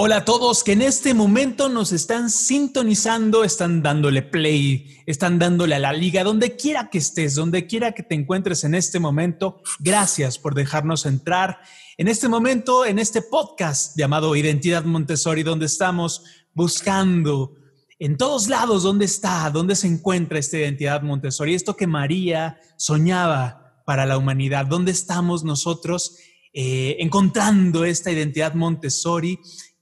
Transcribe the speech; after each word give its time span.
Hola 0.00 0.18
a 0.18 0.24
todos 0.24 0.62
que 0.62 0.74
en 0.74 0.82
este 0.82 1.12
momento 1.12 1.68
nos 1.68 1.90
están 1.90 2.30
sintonizando, 2.30 3.42
están 3.42 3.82
dándole 3.82 4.22
play, 4.22 5.02
están 5.06 5.40
dándole 5.40 5.74
a 5.74 5.80
la 5.80 5.92
liga, 5.92 6.22
donde 6.22 6.54
quiera 6.54 6.88
que 6.88 6.98
estés, 6.98 7.34
donde 7.34 7.66
quiera 7.66 7.90
que 7.90 8.04
te 8.04 8.14
encuentres 8.14 8.62
en 8.62 8.76
este 8.76 9.00
momento. 9.00 9.60
Gracias 9.80 10.38
por 10.38 10.54
dejarnos 10.54 11.04
entrar 11.04 11.58
en 11.96 12.06
este 12.06 12.28
momento, 12.28 12.86
en 12.86 13.00
este 13.00 13.22
podcast 13.22 13.98
llamado 13.98 14.36
Identidad 14.36 14.84
Montessori, 14.84 15.42
donde 15.42 15.66
estamos 15.66 16.22
buscando 16.54 17.56
en 17.98 18.16
todos 18.16 18.46
lados 18.46 18.84
dónde 18.84 19.06
está, 19.06 19.50
dónde 19.50 19.74
se 19.74 19.88
encuentra 19.88 20.38
esta 20.38 20.58
identidad 20.58 21.02
Montessori, 21.02 21.56
esto 21.56 21.74
que 21.74 21.88
María 21.88 22.60
soñaba 22.76 23.82
para 23.84 24.06
la 24.06 24.16
humanidad, 24.16 24.64
dónde 24.64 24.92
estamos 24.92 25.42
nosotros 25.42 26.18
eh, 26.52 26.96
encontrando 27.00 27.84
esta 27.84 28.10
identidad 28.10 28.54
Montessori 28.54 29.38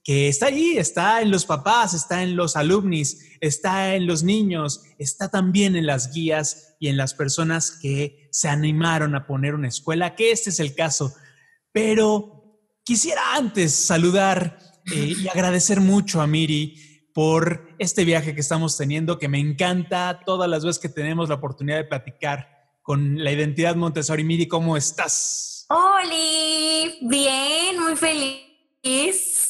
que 0.07 0.29
está 0.29 0.45
ahí, 0.45 0.77
está 0.77 1.21
en 1.21 1.31
los 1.31 1.45
papás, 1.45 1.93
está 1.93 2.23
en 2.23 2.37
los 2.37 2.55
alumnis, 2.55 3.35
está 3.41 3.93
en 3.93 4.07
los 4.07 4.23
niños, 4.23 4.83
está 4.97 5.29
también 5.29 5.75
en 5.75 5.85
las 5.85 6.13
guías 6.13 6.77
y 6.79 6.87
en 6.87 6.95
las 6.95 7.13
personas 7.13 7.71
que 7.71 8.29
se 8.31 8.47
animaron 8.47 9.15
a 9.15 9.27
poner 9.27 9.53
una 9.53 9.67
escuela, 9.67 10.15
que 10.15 10.31
este 10.31 10.51
es 10.51 10.61
el 10.61 10.75
caso. 10.75 11.13
Pero 11.73 12.57
quisiera 12.85 13.35
antes 13.35 13.73
saludar 13.73 14.57
eh, 14.95 15.13
y 15.19 15.27
agradecer 15.27 15.81
mucho 15.81 16.21
a 16.21 16.27
Miri 16.27 17.09
por 17.13 17.75
este 17.77 18.05
viaje 18.05 18.33
que 18.33 18.39
estamos 18.39 18.77
teniendo, 18.77 19.19
que 19.19 19.27
me 19.27 19.39
encanta 19.39 20.21
todas 20.25 20.49
las 20.49 20.63
veces 20.63 20.79
que 20.81 20.87
tenemos 20.87 21.27
la 21.27 21.35
oportunidad 21.35 21.79
de 21.79 21.83
platicar 21.83 22.69
con 22.81 23.21
la 23.21 23.33
identidad 23.33 23.75
Montessori. 23.75 24.23
Miri, 24.23 24.47
¿cómo 24.47 24.77
estás? 24.77 25.65
Hola, 25.67 26.95
bien, 27.01 27.77
muy 27.81 27.97
feliz 27.97 28.46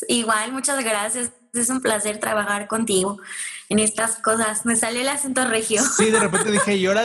igual, 0.07 0.51
muchas 0.51 0.83
gracias. 0.83 1.31
Es 1.53 1.69
un 1.69 1.81
placer 1.81 2.19
trabajar 2.19 2.67
contigo 2.67 3.19
en 3.69 3.79
estas 3.79 4.17
cosas. 4.17 4.65
Me 4.65 4.75
salió 4.75 5.01
el 5.01 5.09
acento 5.09 5.45
regio. 5.45 5.81
Sí, 5.83 6.11
de 6.11 6.19
repente 6.21 6.51
dije, 6.51 6.75
¿y 6.75 6.85
ahora, 6.85 7.03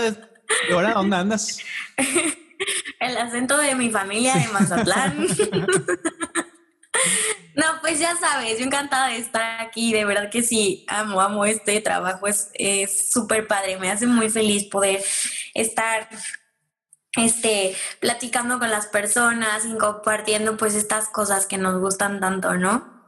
¿y 0.68 0.72
ahora 0.72 0.94
dónde 0.94 1.16
andas? 1.16 1.58
el 3.00 3.16
acento 3.16 3.56
de 3.56 3.74
mi 3.74 3.90
familia 3.90 4.34
de 4.34 4.48
Mazatlán. 4.48 5.26
no, 7.54 7.64
pues 7.80 7.98
ya 7.98 8.16
sabes, 8.16 8.58
yo 8.58 8.64
encantada 8.64 9.08
de 9.08 9.18
estar 9.18 9.60
aquí. 9.60 9.92
De 9.92 10.04
verdad 10.04 10.30
que 10.30 10.42
sí, 10.42 10.84
amo, 10.88 11.20
amo 11.20 11.44
este 11.44 11.80
trabajo. 11.80 12.26
Es 12.26 13.10
súper 13.10 13.46
padre. 13.46 13.78
Me 13.78 13.90
hace 13.90 14.06
muy 14.06 14.30
feliz 14.30 14.64
poder 14.64 15.02
estar 15.54 16.08
este, 17.16 17.74
platicando 18.00 18.58
con 18.58 18.70
las 18.70 18.86
personas 18.86 19.64
y 19.66 19.76
compartiendo 19.76 20.56
pues 20.56 20.74
estas 20.74 21.08
cosas 21.08 21.46
que 21.46 21.58
nos 21.58 21.80
gustan 21.80 22.20
tanto, 22.20 22.54
¿no? 22.54 23.02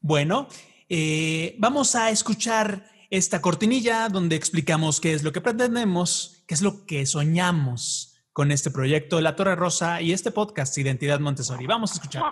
Bueno, 0.00 0.48
eh, 0.88 1.56
vamos 1.58 1.94
a 1.94 2.10
escuchar 2.10 2.90
esta 3.10 3.40
cortinilla 3.40 4.08
donde 4.08 4.36
explicamos 4.36 5.00
qué 5.00 5.14
es 5.14 5.22
lo 5.22 5.32
que 5.32 5.40
pretendemos, 5.40 6.44
qué 6.46 6.54
es 6.54 6.62
lo 6.62 6.86
que 6.86 7.06
soñamos 7.06 8.14
con 8.32 8.52
este 8.52 8.70
proyecto 8.70 9.20
La 9.20 9.34
Torre 9.34 9.56
Rosa 9.56 10.00
y 10.00 10.12
este 10.12 10.30
podcast 10.30 10.76
Identidad 10.78 11.18
Montessori. 11.20 11.66
Vamos 11.66 11.90
a 11.90 11.94
escuchar. 11.94 12.22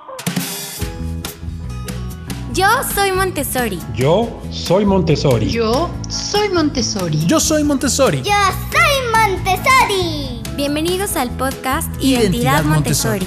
Yo 2.53 2.66
soy 2.94 3.12
Montessori. 3.12 3.78
Yo 3.94 4.41
soy 4.50 4.84
Montessori. 4.84 5.50
Yo 5.50 5.91
soy 6.08 6.48
Montessori. 6.48 7.27
Yo 7.27 7.38
soy 7.41 7.62
Montessori. 7.62 8.22
Yo 8.22 8.32
soy 8.72 9.12
Montessori. 9.12 10.38
Bienvenidos 10.59 11.14
al 11.14 11.31
podcast 11.37 11.89
Identidad, 12.03 12.64
Montessori. 12.64 13.25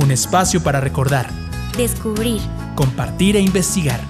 Un 0.00 0.10
espacio 0.10 0.60
para 0.60 0.80
recordar, 0.80 1.30
descubrir, 1.76 2.40
compartir 2.74 3.36
e 3.36 3.40
investigar. 3.40 4.00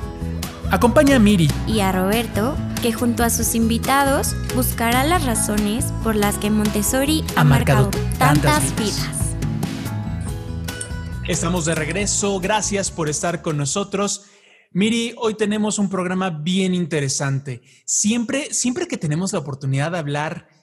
Acompaña 0.71 1.17
a 1.17 1.19
Miri 1.19 1.51
y 1.67 1.81
a 1.81 1.93
Roberto, 1.93 2.57
que 2.81 2.91
junto 2.95 3.23
a 3.23 3.29
sus 3.29 3.55
invitados 3.55 4.35
buscará 4.55 5.05
las 5.05 5.27
razones 5.27 5.93
por 6.03 6.17
las 6.17 6.39
que 6.39 6.49
Montessori 6.49 7.23
ha, 7.37 7.45
marcado, 7.45 7.91
tantas, 8.17 8.75
vidas. 8.77 9.37
Estamos 11.29 11.67
de 11.67 11.75
regreso, 11.75 12.41
gracias 12.41 12.91
por 12.91 13.11
estar 13.11 13.43
con 13.43 13.59
nosotros. 13.59 14.25
Miri, 14.73 15.15
hoy 15.19 15.35
tenemos 15.35 15.79
un 15.79 15.91
programa 15.91 16.31
bien 16.31 16.75
interesante. 16.75 17.61
Siempre, 17.85 18.55
siempre 18.55 18.89
que 18.89 18.97
tenemos 18.97 19.35
la 19.35 19.41
oportunidad 19.41 19.93
de 19.93 19.99
hablar 19.99 20.54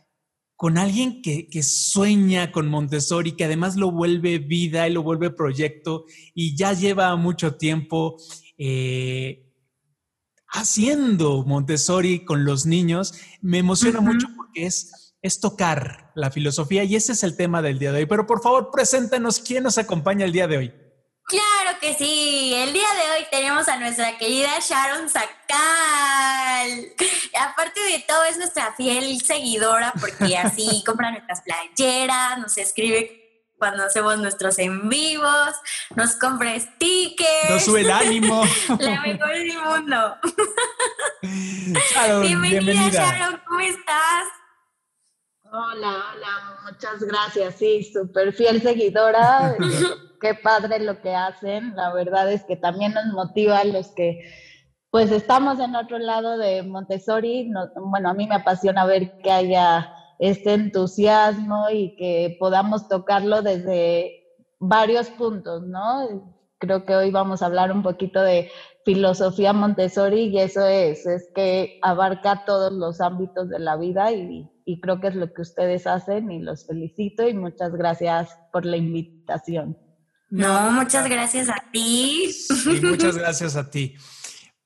con 0.61 0.77
alguien 0.77 1.23
que, 1.23 1.63
sueña 1.63 2.51
con 2.51 2.67
Montessori, 2.67 3.31
que 3.31 3.45
además 3.45 3.77
lo 3.77 3.89
vuelve 3.89 4.37
vida 4.37 4.87
y 4.87 4.93
lo 4.93 5.01
vuelve 5.01 5.31
proyecto 5.31 6.05
y 6.35 6.55
ya 6.55 6.73
lleva 6.73 7.15
mucho 7.15 7.55
tiempo 7.55 8.17
eh, 8.59 9.51
haciendo 10.49 11.43
Montessori 11.47 12.23
con 12.25 12.45
los 12.45 12.67
niños, 12.67 13.15
me 13.41 13.57
emociona 13.57 14.01
mucho 14.01 14.27
porque 14.37 14.67
es, 14.67 15.15
es 15.23 15.39
tocar 15.39 16.11
la 16.13 16.29
filosofía 16.29 16.83
y 16.83 16.95
ese 16.95 17.13
es 17.13 17.23
el 17.23 17.35
tema 17.35 17.63
del 17.63 17.79
día 17.79 17.91
de 17.91 18.01
hoy. 18.01 18.05
Pero 18.05 18.27
por 18.27 18.43
favor, 18.43 18.69
preséntanos 18.71 19.39
quién 19.39 19.63
nos 19.63 19.79
acompaña 19.79 20.25
el 20.25 20.31
día 20.31 20.47
de 20.47 20.57
hoy. 20.57 20.73
Claro 21.25 21.79
que 21.79 21.93
sí. 21.93 22.53
El 22.55 22.73
día 22.73 22.87
de 22.93 23.11
hoy 23.11 23.27
tenemos 23.31 23.67
a 23.67 23.77
nuestra 23.77 24.17
querida 24.17 24.49
Sharon 24.59 25.09
Sacal. 25.09 25.29
Aparte 27.39 27.79
de 27.79 28.03
todo, 28.07 28.23
es 28.25 28.37
nuestra 28.37 28.73
fiel 28.73 29.21
seguidora 29.21 29.93
porque 29.99 30.37
así 30.37 30.83
compra 30.85 31.11
nuestras 31.11 31.41
playeras, 31.41 32.37
nos 32.39 32.57
escribe 32.57 33.17
cuando 33.57 33.83
hacemos 33.83 34.17
nuestros 34.17 34.57
en 34.57 34.89
vivos, 34.89 35.53
nos 35.95 36.15
compra 36.15 36.59
stickers. 36.59 37.49
Nos 37.49 37.63
sube 37.63 37.81
el 37.81 37.91
ánimo. 37.91 38.43
La 38.79 39.01
mejor 39.01 39.29
del 39.29 39.53
mundo. 39.59 40.17
bienvenida, 42.21 42.89
Sharon, 42.89 43.39
¿cómo 43.45 43.59
estás? 43.59 44.40
Hola, 45.53 45.97
hola, 46.15 46.61
muchas 46.63 47.03
gracias. 47.03 47.55
Sí, 47.55 47.83
súper 47.83 48.31
fiel 48.31 48.61
seguidora. 48.61 49.57
qué 50.21 50.33
padre 50.33 50.79
lo 50.79 51.01
que 51.01 51.13
hacen. 51.13 51.75
La 51.75 51.93
verdad 51.93 52.31
es 52.31 52.45
que 52.45 52.55
también 52.55 52.93
nos 52.93 53.07
motiva 53.07 53.59
a 53.59 53.65
los 53.65 53.87
que 53.87 54.21
pues 54.91 55.11
estamos 55.11 55.59
en 55.59 55.75
otro 55.75 55.99
lado 55.99 56.37
de 56.37 56.63
Montessori. 56.63 57.51
bueno, 57.75 58.09
a 58.09 58.13
mí 58.13 58.27
me 58.27 58.35
apasiona 58.35 58.85
ver 58.85 59.17
que 59.17 59.29
haya 59.29 59.93
este 60.19 60.53
entusiasmo 60.53 61.69
y 61.69 61.97
que 61.97 62.37
podamos 62.39 62.87
tocarlo 62.87 63.41
desde 63.41 64.23
varios 64.57 65.09
puntos, 65.09 65.63
¿no? 65.63 66.31
Creo 66.59 66.85
que 66.85 66.95
hoy 66.95 67.11
vamos 67.11 67.41
a 67.41 67.47
hablar 67.47 67.73
un 67.73 67.83
poquito 67.83 68.21
de 68.21 68.49
filosofía 68.85 69.51
Montessori 69.51 70.27
y 70.27 70.39
eso 70.39 70.65
es, 70.65 71.05
es 71.05 71.29
que 71.35 71.79
abarca 71.81 72.45
todos 72.45 72.71
los 72.71 73.01
ámbitos 73.01 73.49
de 73.49 73.59
la 73.59 73.75
vida 73.75 74.11
y, 74.11 74.49
y 74.71 74.79
creo 74.79 75.01
que 75.01 75.07
es 75.07 75.15
lo 75.15 75.33
que 75.33 75.41
ustedes 75.41 75.85
hacen 75.85 76.31
y 76.31 76.39
los 76.39 76.65
felicito 76.65 77.27
y 77.27 77.33
muchas 77.33 77.73
gracias 77.73 78.29
por 78.53 78.65
la 78.65 78.77
invitación. 78.77 79.77
No, 80.29 80.71
muchas 80.71 81.09
gracias 81.09 81.49
a 81.49 81.61
ti. 81.73 82.33
muchas 82.81 83.17
gracias 83.17 83.57
a 83.57 83.69
ti. 83.69 83.95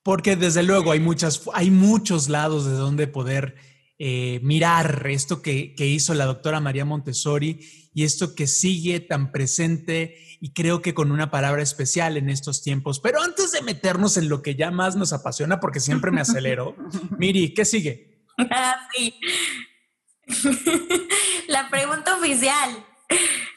Porque 0.04 0.36
desde 0.36 0.62
luego 0.62 0.92
hay, 0.92 1.00
muchas, 1.00 1.42
hay 1.54 1.72
muchos 1.72 2.28
lados 2.28 2.66
de 2.66 2.74
donde 2.74 3.08
poder 3.08 3.56
eh, 3.98 4.38
mirar 4.44 5.04
esto 5.08 5.42
que, 5.42 5.74
que, 5.74 5.86
hizo 5.86 6.14
la 6.14 6.26
doctora 6.26 6.60
María 6.60 6.84
Montessori 6.84 7.58
y 7.92 8.04
esto 8.04 8.36
que 8.36 8.46
sigue 8.46 9.00
tan 9.00 9.32
presente 9.32 10.18
y 10.40 10.52
creo 10.52 10.82
que 10.82 10.94
con 10.94 11.10
una 11.10 11.32
palabra 11.32 11.62
especial 11.62 12.16
en 12.16 12.30
estos 12.30 12.62
tiempos. 12.62 13.00
Pero 13.00 13.20
antes 13.20 13.50
de 13.50 13.62
meternos 13.62 14.18
en 14.18 14.28
lo 14.28 14.40
que 14.40 14.54
ya 14.54 14.70
más 14.70 14.94
nos 14.94 15.12
apasiona, 15.12 15.58
porque 15.58 15.80
siempre 15.80 16.12
me 16.12 16.20
acelero, 16.20 16.76
Miri, 17.18 17.52
¿qué 17.54 17.64
sigue? 17.64 18.22
Ah, 18.38 18.76
sí. 18.94 19.14
La 21.48 21.68
pregunta 21.70 22.16
oficial. 22.16 22.70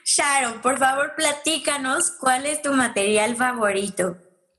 Sharon, 0.06 0.62
por 0.62 0.78
favor, 0.78 1.14
platícanos 1.16 2.12
cuál 2.20 2.46
es 2.46 2.62
tu 2.62 2.74
material 2.74 3.36
favorito. 3.36 4.18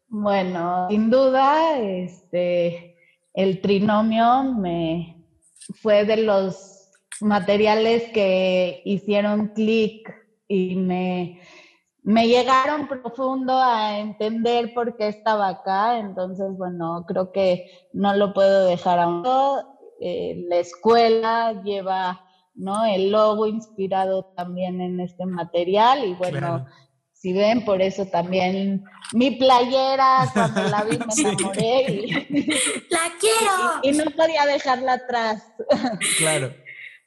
Bueno, 0.08 0.88
sin 0.88 1.10
duda, 1.10 1.78
este, 1.78 2.96
el 3.32 3.60
trinomio 3.60 4.42
me 4.44 5.24
fue 5.82 6.04
de 6.04 6.18
los 6.18 6.90
materiales 7.20 8.10
que 8.12 8.82
hicieron 8.84 9.48
clic 9.48 10.12
y 10.48 10.74
me, 10.74 11.40
me 12.02 12.26
llegaron 12.26 12.88
profundo 12.88 13.56
a 13.56 13.98
entender 13.98 14.74
por 14.74 14.96
qué 14.96 15.08
estaba 15.08 15.48
acá. 15.48 15.98
Entonces, 15.98 16.56
bueno, 16.56 17.04
creo 17.06 17.30
que 17.30 17.70
no 17.92 18.14
lo 18.14 18.32
puedo 18.32 18.66
dejar 18.66 18.98
a 18.98 19.06
un 19.06 19.22
eh, 20.00 20.44
la 20.48 20.56
escuela 20.56 21.62
lleva 21.62 22.24
¿no? 22.54 22.84
El 22.84 23.10
logo 23.10 23.46
inspirado 23.46 24.32
también 24.36 24.80
en 24.80 25.00
este 25.00 25.26
material 25.26 26.04
y 26.04 26.14
bueno, 26.14 26.66
si 27.12 27.32
ven, 27.32 27.64
por 27.64 27.82
eso 27.82 28.06
también 28.06 28.84
mi 29.12 29.32
playera, 29.32 30.28
cuando 30.32 30.62
la 30.64 30.84
vi 30.84 30.98
me 30.98 31.04
enamoré 31.30 31.82
y, 31.92 32.46
¡La 32.90 33.12
quiero! 33.18 33.80
Y, 33.82 33.92
no 33.92 34.04
podía 34.10 34.46
dejarla 34.46 34.94
atrás. 34.94 35.42
Claro. 36.18 36.54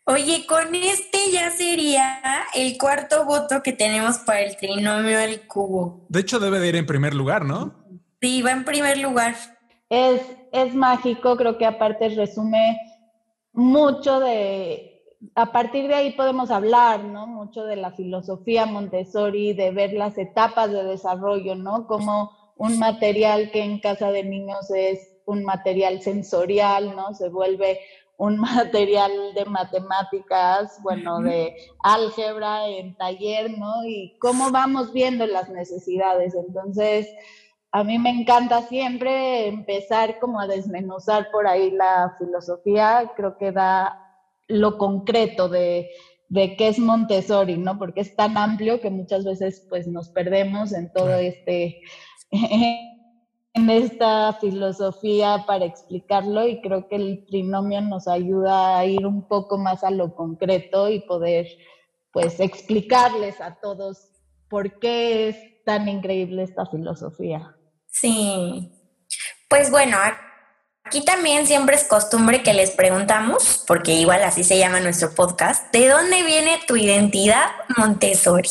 Oye, 0.06 0.45
con 0.45 0.75
este 0.75 1.31
ya 1.31 1.50
sería 1.51 2.45
el 2.54 2.78
cuarto 2.78 3.24
voto 3.24 3.63
que 3.63 3.72
tenemos 3.72 4.18
para 4.18 4.42
el 4.42 4.57
trinomio 4.57 5.18
del 5.18 5.48
cubo. 5.48 6.06
De 6.10 6.19
hecho, 6.19 6.40
debe 6.40 6.60
de 6.60 6.68
ir 6.68 6.75
en 6.75 6.86
primer 6.86 7.13
lugar, 7.13 7.45
¿no? 7.45 7.86
Sí, 8.22 8.42
va 8.42 8.51
en 8.51 8.66
primer 8.66 8.98
lugar. 8.98 9.34
Es, 9.88 10.19
es 10.54 10.76
mágico, 10.76 11.36
creo 11.36 11.58
que 11.58 11.66
aparte 11.66 12.10
resume 12.10 12.80
mucho 13.54 14.20
de, 14.20 15.04
a 15.34 15.52
partir 15.52 15.88
de 15.88 15.96
ahí 15.96 16.12
podemos 16.12 16.52
hablar, 16.52 17.04
¿no? 17.04 17.26
Mucho 17.26 17.66
de 17.66 17.76
la 17.76 17.92
filosofía 17.92 18.68
Montessori, 18.68 19.54
de 19.54 19.72
ver 19.72 19.94
las 19.94 20.18
etapas 20.18 20.72
de 20.72 20.84
desarrollo, 20.84 21.56
¿no? 21.56 21.88
Como 21.88 22.32
un 22.56 22.78
material 22.78 23.50
que 23.52 23.64
en 23.64 23.80
casa 23.80 24.12
de 24.12 24.24
niños 24.24 24.70
es 24.70 25.16
un 25.26 25.44
material 25.44 26.04
sensorial, 26.04 26.96
¿no? 26.96 27.16
Se 27.16 27.30
vuelve 27.30 27.80
un 28.18 28.38
material 28.38 29.12
de 29.34 29.46
matemáticas, 29.46 30.80
bueno, 30.84 31.20
de 31.20 31.56
álgebra 31.82 32.68
en 32.68 32.96
taller, 32.96 33.58
¿no? 33.58 33.84
Y 33.88 34.16
cómo 34.20 34.52
vamos 34.52 34.94
viendo 34.94 35.26
las 35.26 35.50
necesidades. 35.50 36.36
Entonces, 36.36 37.08
a 37.75 37.84
mí 37.84 37.98
me 37.98 38.12
encanta 38.12 38.62
siempre 38.62 39.48
empezar 39.48 40.20
como 40.20 40.40
a 40.40 40.46
desmenuzar 40.46 41.31
por 41.31 41.48
ahí 41.48 41.72
la 41.72 42.16
filosofía, 42.20 43.12
creo 43.16 43.36
que 43.40 43.52
da 43.52 44.00
lo 44.48 44.78
concreto 44.78 45.50
de, 45.50 45.90
de 46.30 46.56
qué 46.56 46.68
es 46.68 46.78
Montessori, 46.78 47.58
¿no? 47.58 47.80
Porque 47.80 48.02
es 48.02 48.16
tan 48.16 48.38
amplio 48.38 48.80
que 48.80 48.92
muchas 48.92 49.25
veces 49.25 49.66
pues 49.70 49.88
nos 49.88 50.10
perdemos 50.10 50.72
en 50.72 50.94
todo 50.94 51.16
este 51.16 51.81
en 52.31 53.70
esta 53.70 54.34
filosofía 54.34 55.44
para 55.48 55.66
explicarlo 55.66 56.48
y 56.48 56.62
creo 56.62 56.88
que 56.88 56.98
el 56.98 57.26
trinomio 57.26 57.81
nos 57.81 58.08
ayuda 58.08 58.78
a 58.78 58.86
ir 58.86 59.08
un 59.08 59.28
poco 59.28 59.58
más 59.58 59.84
a 59.84 59.90
lo 59.90 60.14
concreto 60.14 60.90
y 60.90 61.00
poder 61.00 61.48
pues 62.12 62.40
explicarles 62.40 63.42
a 63.42 63.58
todos 63.60 64.12
por 64.48 64.78
qué 64.78 65.30
es 65.30 65.38
tan 65.66 65.90
increíble 65.90 66.44
esta 66.44 66.68
filosofía. 66.68 67.56
Sí, 67.94 68.72
pues 69.48 69.69
bueno, 69.69 69.98
aquí 70.84 71.06
también 71.06 71.45
siempre 71.45 71.75
es 71.75 71.84
costumbre 71.84 72.42
que 72.42 72.56
les 72.56 72.72
preguntamos, 72.72 73.63
porque 73.68 73.94
igual 73.94 74.24
así 74.24 74.44
se 74.44 74.57
llama 74.57 74.80
nuestro 74.80 75.13
podcast, 75.13 75.72
¿de 75.72 75.88
dónde 75.88 76.24
viene 76.24 76.57
tu 76.68 76.75
identidad 76.75 77.45
Montessori? 77.78 78.50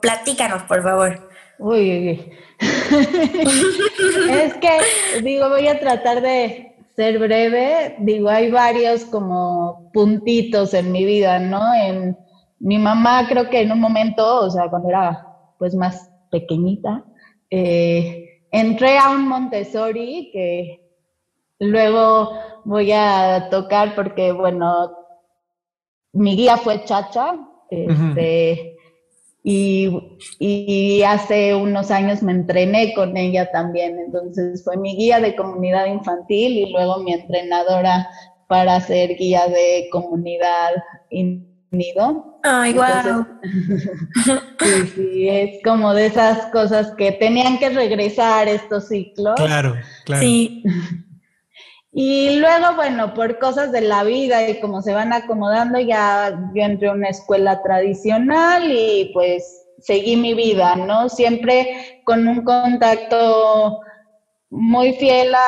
Platícanos, 0.00 0.62
por 0.62 0.82
favor. 0.82 1.28
Uy, 1.58 1.78
uy, 1.78 2.08
uy. 2.08 2.32
es 4.30 4.54
que, 4.54 5.20
digo, 5.22 5.50
voy 5.50 5.68
a 5.68 5.78
tratar 5.78 6.22
de 6.22 6.74
ser 6.96 7.18
breve. 7.18 7.96
Digo, 7.98 8.30
hay 8.30 8.50
varios 8.50 9.04
como 9.04 9.90
puntitos 9.92 10.72
en 10.72 10.90
mi 10.90 11.04
vida, 11.04 11.38
¿no? 11.38 11.74
En 11.74 12.16
mi 12.58 12.78
mamá 12.78 13.28
creo 13.28 13.50
que 13.50 13.60
en 13.60 13.72
un 13.72 13.80
momento, 13.80 14.40
o 14.40 14.50
sea, 14.50 14.70
cuando 14.70 14.88
era 14.88 15.26
pues 15.58 15.74
más 15.74 16.10
pequeñita, 16.30 17.04
eh, 17.50 18.29
entré 18.50 18.98
a 18.98 19.10
un 19.10 19.28
Montessori 19.28 20.30
que 20.32 20.80
luego 21.58 22.32
voy 22.64 22.92
a 22.92 23.48
tocar 23.50 23.94
porque, 23.94 24.32
bueno, 24.32 24.96
mi 26.12 26.36
guía 26.36 26.56
fue 26.56 26.84
Chacha, 26.84 27.38
este, 27.70 28.76
y, 29.42 31.02
hace 31.02 31.54
unos 31.54 31.90
años 31.90 32.22
me 32.22 32.32
entrené 32.32 32.92
con 32.94 33.16
ella 33.16 33.50
también, 33.50 33.98
entonces 33.98 34.62
fue 34.64 34.76
mi 34.76 34.96
guía 34.96 35.20
de 35.20 35.36
comunidad 35.36 35.86
infantil 35.86 36.58
y 36.58 36.72
luego 36.72 36.98
mi 36.98 37.12
entrenadora 37.12 38.08
para 38.48 38.80
ser 38.80 39.16
guía 39.16 39.46
de 39.46 39.88
comunidad 39.90 40.72
nido. 41.70 42.29
Ay, 42.42 42.72
wow. 42.72 43.26
sí, 44.60 44.86
sí, 44.94 45.28
es 45.28 45.62
como 45.62 45.92
de 45.94 46.06
esas 46.06 46.46
cosas 46.46 46.92
que 46.96 47.12
tenían 47.12 47.58
que 47.58 47.68
regresar 47.70 48.48
estos 48.48 48.88
ciclos. 48.88 49.34
Claro, 49.36 49.76
claro. 50.04 50.22
Sí. 50.22 50.62
Y 51.92 52.36
luego, 52.38 52.76
bueno, 52.76 53.14
por 53.14 53.38
cosas 53.38 53.72
de 53.72 53.80
la 53.80 54.04
vida 54.04 54.48
y 54.48 54.60
como 54.60 54.80
se 54.80 54.94
van 54.94 55.12
acomodando, 55.12 55.80
ya 55.80 56.30
yo 56.54 56.62
entré 56.62 56.88
a 56.88 56.92
una 56.92 57.08
escuela 57.08 57.62
tradicional 57.62 58.70
y 58.70 59.10
pues 59.12 59.66
seguí 59.80 60.16
mi 60.16 60.34
vida, 60.34 60.76
¿no? 60.76 61.08
Siempre 61.08 62.02
con 62.04 62.28
un 62.28 62.44
contacto 62.44 63.80
muy 64.50 64.92
fiel 64.94 65.34
a, 65.34 65.38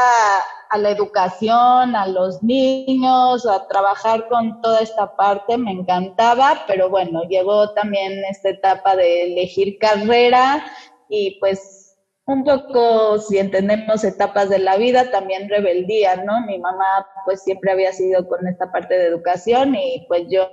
la 0.78 0.90
educación, 0.90 1.96
a 1.96 2.06
los 2.06 2.42
niños, 2.42 3.46
a 3.46 3.66
trabajar 3.69 4.28
con 4.28 4.60
toda 4.60 4.80
esta 4.80 5.16
parte, 5.16 5.58
me 5.58 5.72
encantaba, 5.72 6.64
pero 6.66 6.88
bueno, 6.88 7.22
llegó 7.28 7.72
también 7.74 8.24
esta 8.30 8.50
etapa 8.50 8.96
de 8.96 9.32
elegir 9.32 9.78
carrera 9.78 10.64
y 11.08 11.38
pues 11.40 11.82
un 12.24 12.44
poco, 12.44 13.19
si 13.19 13.38
entendemos 13.38 14.04
etapas 14.04 14.48
de 14.48 14.60
la 14.60 14.76
vida, 14.76 15.10
también 15.10 15.48
rebeldía, 15.48 16.16
¿no? 16.16 16.40
Mi 16.46 16.58
mamá 16.58 17.06
pues 17.24 17.42
siempre 17.42 17.72
había 17.72 17.92
sido 17.92 18.26
con 18.28 18.46
esta 18.46 18.70
parte 18.70 18.96
de 18.96 19.06
educación 19.06 19.74
y 19.74 20.04
pues 20.06 20.22
yo 20.30 20.48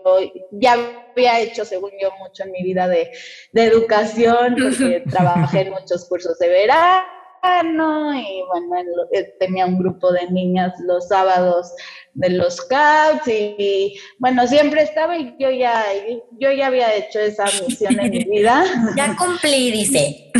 ya 0.51 0.75
había 1.11 1.39
hecho, 1.39 1.65
según 1.65 1.91
yo, 2.01 2.09
mucho 2.19 2.43
en 2.43 2.51
mi 2.51 2.63
vida 2.63 2.87
de, 2.87 3.11
de 3.53 3.63
educación, 3.63 4.55
porque 4.59 5.03
trabajé 5.09 5.61
en 5.61 5.71
muchos 5.71 6.09
cursos 6.09 6.37
de 6.39 6.49
verano 6.49 7.18
y 7.43 8.43
bueno, 8.47 8.85
eh, 9.11 9.35
tenía 9.39 9.65
un 9.65 9.77
grupo 9.77 10.11
de 10.11 10.29
niñas 10.29 10.73
los 10.85 11.07
sábados 11.07 11.73
de 12.13 12.29
los 12.31 12.57
scouts 12.57 13.27
y, 13.27 13.95
bueno, 14.19 14.45
siempre 14.47 14.83
estaba 14.83 15.17
y 15.17 15.35
yo 15.39 15.49
ya, 15.51 15.83
yo 16.39 16.51
ya 16.51 16.67
había 16.67 16.95
hecho 16.95 17.19
esa 17.19 17.45
misión 17.45 17.99
en 17.99 18.11
mi 18.11 18.23
vida. 18.25 18.63
Ya 18.97 19.15
cumplí, 19.15 19.71
dice. 19.71 20.31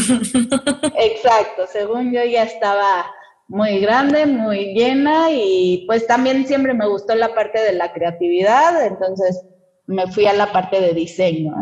Exacto, 0.96 1.68
según 1.72 2.12
yo 2.12 2.24
ya 2.24 2.44
estaba 2.44 3.06
muy 3.48 3.80
grande, 3.80 4.26
muy 4.26 4.74
llena 4.74 5.32
y 5.32 5.86
pues 5.88 6.06
también 6.06 6.46
siempre 6.46 6.74
me 6.74 6.88
gustó 6.88 7.16
la 7.16 7.34
parte 7.34 7.60
de 7.60 7.74
la 7.74 7.94
creatividad, 7.94 8.86
entonces 8.86 9.42
me 9.88 10.08
fui 10.12 10.26
a 10.26 10.34
la 10.34 10.52
parte 10.52 10.80
de 10.82 10.94
diseño. 10.94 11.54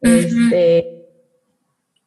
Este 0.00 0.99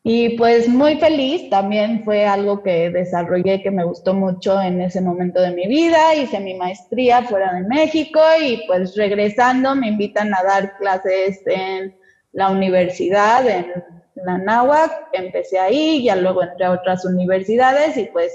y 0.05 0.37
pues 0.37 0.67
muy 0.67 0.97
feliz, 0.97 1.49
también 1.49 2.03
fue 2.03 2.25
algo 2.25 2.61
que 2.61 2.89
desarrollé 2.89 3.61
que 3.63 3.71
me 3.71 3.85
gustó 3.85 4.13
mucho 4.13 4.61
en 4.61 4.81
ese 4.81 4.99
momento 4.99 5.39
de 5.41 5.51
mi 5.51 5.65
vida, 5.65 6.13
hice 6.13 6.41
mi 6.41 6.55
maestría 6.55 7.23
fuera 7.23 7.53
de 7.53 7.61
México 7.61 8.19
y 8.41 8.63
pues 8.67 8.97
regresando 8.97 9.73
me 9.75 9.87
invitan 9.87 10.33
a 10.33 10.43
dar 10.43 10.77
clases 10.77 11.41
en 11.45 11.95
la 12.33 12.49
universidad, 12.49 13.47
en 13.47 13.67
la 14.15 14.37
NAWAC, 14.39 14.91
empecé 15.13 15.57
ahí, 15.57 16.03
ya 16.03 16.17
luego 16.17 16.43
entré 16.43 16.65
a 16.65 16.71
otras 16.71 17.05
universidades 17.05 17.95
y 17.95 18.03
pues 18.05 18.33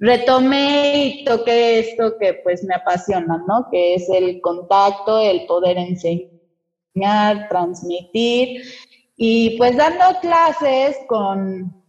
retomé 0.00 1.06
y 1.06 1.24
toqué 1.24 1.78
esto 1.78 2.18
que 2.18 2.34
pues 2.42 2.64
me 2.64 2.74
apasiona, 2.74 3.40
¿no? 3.46 3.68
Que 3.70 3.94
es 3.94 4.08
el 4.08 4.40
contacto, 4.40 5.20
el 5.20 5.46
poder 5.46 5.78
enseñar, 5.78 7.48
transmitir 7.48 8.62
y 9.16 9.56
pues 9.58 9.76
dando 9.76 10.18
clases 10.20 10.96
con 11.08 11.84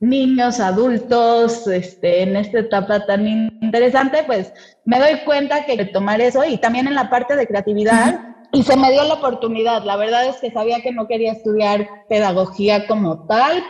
niños, 0.00 0.58
adultos, 0.58 1.66
este, 1.68 2.22
en 2.22 2.36
esta 2.36 2.58
etapa 2.60 3.06
tan 3.06 3.26
interesante, 3.60 4.24
pues 4.26 4.52
me 4.84 4.98
doy 4.98 5.20
cuenta 5.24 5.64
que 5.64 5.84
tomar 5.86 6.20
eso 6.20 6.44
y 6.44 6.58
también 6.58 6.88
en 6.88 6.94
la 6.94 7.08
parte 7.08 7.36
de 7.36 7.46
creatividad, 7.46 8.20
y 8.52 8.62
se 8.62 8.76
me 8.76 8.90
dio 8.90 9.04
la 9.04 9.14
oportunidad. 9.14 9.84
La 9.84 9.96
verdad 9.96 10.26
es 10.26 10.36
que 10.36 10.50
sabía 10.50 10.82
que 10.82 10.92
no 10.92 11.06
quería 11.06 11.32
estudiar 11.32 11.88
pedagogía 12.08 12.86
como 12.86 13.26
tal, 13.26 13.62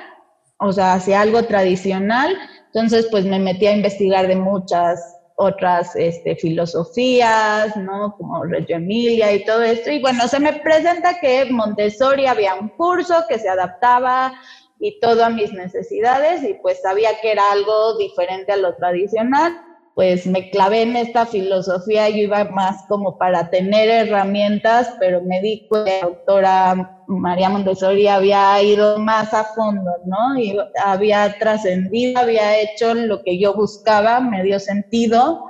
o 0.59 0.73
sea, 0.73 0.95
hacia 0.95 1.21
algo 1.21 1.45
tradicional, 1.45 2.37
entonces 2.67 3.07
pues 3.11 3.25
me 3.25 3.39
metí 3.39 3.67
a 3.67 3.77
investigar 3.77 4.27
de 4.27 4.37
muchas 4.37 5.19
otras 5.43 5.95
este, 5.97 6.37
filosofías, 6.37 7.77
¿no? 7.77 8.15
Como 8.17 8.45
Reggio 8.45 8.77
Emilia 8.77 9.33
y 9.33 9.45
todo 9.45 9.63
esto. 9.63 9.91
Y 9.91 10.01
bueno, 10.01 10.27
se 10.29 10.41
me 10.41 10.53
presenta 10.55 11.19
que 11.21 11.45
Montessori 11.47 12.27
había 12.27 12.55
un 12.55 12.69
curso 12.71 13.25
que 13.29 13.39
se 13.39 13.49
adaptaba 13.49 14.33
y 14.79 14.99
todo 15.01 15.25
a 15.25 15.31
mis 15.31 15.53
necesidades 15.53 16.43
y 16.43 16.55
pues 16.55 16.81
sabía 16.83 17.11
que 17.21 17.33
era 17.33 17.53
algo 17.53 17.97
diferente 17.99 18.53
a 18.53 18.57
lo 18.57 18.75
tradicional. 18.75 19.53
Pues 19.95 20.27
me 20.27 20.51
clavé 20.51 20.83
en 20.83 20.97
esta 20.97 21.27
filosofía, 21.27 22.09
yo 22.09 22.17
iba 22.17 22.45
más 22.45 22.85
como 22.89 23.19
para 23.19 23.51
tener 23.51 23.91
herramientas, 23.91 24.95
pero 24.99 25.21
me 25.23 25.43
di 25.43 25.67
cuenta 25.69 25.91
que 25.91 26.01
la 26.01 26.07
doctora 26.07 27.05
María 27.09 27.51
Montessori 27.51 28.09
había 28.09 28.63
ido 28.63 28.99
más 28.99 29.35
a 29.35 29.45
fondo, 29.45 29.91
¿no? 30.07 30.39
Y 30.39 30.57
había 30.83 31.39
trascendido, 31.39 32.21
había 32.21 32.59
hecho 32.59 32.95
lo 32.95 33.23
que 33.23 33.39
yo 33.39 33.55
buscaba, 33.55 34.21
me 34.21 34.43
dio 34.43 34.59
sentido 34.59 35.45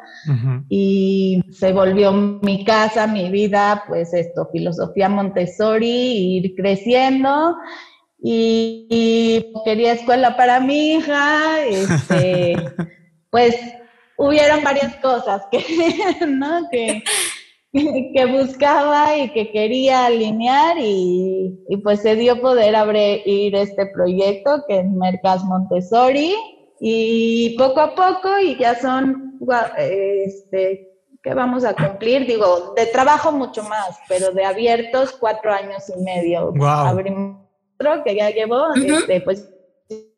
y 0.69 1.43
se 1.51 1.73
volvió 1.73 2.13
mi 2.13 2.65
casa, 2.65 3.07
mi 3.07 3.31
vida, 3.31 3.85
pues 3.89 4.13
esto, 4.15 4.49
filosofía 4.53 5.09
Montessori, 5.09 6.37
ir 6.37 6.55
creciendo. 6.57 7.57
Y, 8.25 9.53
quería 9.65 9.93
escuela 9.93 10.37
para 10.37 10.61
mi 10.61 10.93
hija, 10.93 11.65
este, 11.65 12.55
pues 13.31 13.57
hubieron 14.23 14.63
varias 14.63 14.95
cosas 14.97 15.43
que, 15.51 15.59
¿no? 16.27 16.69
que, 16.71 17.03
que 17.73 18.27
buscaba 18.27 19.17
y 19.17 19.31
que 19.31 19.51
quería 19.51 20.07
alinear 20.07 20.77
y, 20.79 21.59
pues 21.83 22.03
se 22.03 22.17
dio 22.17 22.41
poder 22.41 22.77
abrir 22.77 23.55
este 23.55 23.87
proyecto 23.87 24.65
que 24.69 24.81
es 24.81 24.87
Mercas 24.87 25.43
Montessori 25.45 26.35
Y 26.81 27.57
poco 27.57 27.81
a 27.81 27.95
poco, 27.95 28.39
y 28.39 28.57
ya 28.57 28.75
son, 28.79 29.39
este, 29.79 30.93
que 31.23 31.35
vamos 31.35 31.65
a 31.65 31.75
cumplir, 31.75 32.27
digo, 32.27 32.75
de 32.77 32.87
trabajo 32.87 33.33
mucho 33.33 33.63
más, 33.63 33.99
pero 34.09 34.33
de 34.33 34.45
abiertos 34.45 35.13
cuatro 35.13 35.53
años 35.53 35.85
y 35.97 36.03
medio. 36.03 36.53
Wow. 36.53 36.67
Abrimos 36.67 37.37
otro 37.79 38.03
que 38.05 38.17
ya 38.17 38.31
llevo, 38.31 38.75
este, 38.75 39.21
pues 39.21 39.52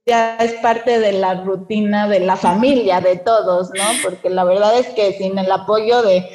ya 0.07 0.37
es 0.37 0.53
parte 0.55 0.99
de 0.99 1.13
la 1.13 1.43
rutina 1.45 2.09
de 2.09 2.21
la 2.21 2.37
familia, 2.37 3.01
de 3.01 3.17
todos, 3.17 3.71
¿no? 3.75 3.85
Porque 4.03 4.29
la 4.29 4.45
verdad 4.45 4.79
es 4.79 4.89
que 4.89 5.13
sin 5.15 5.39
el 5.39 5.51
apoyo 5.51 6.03
de 6.03 6.27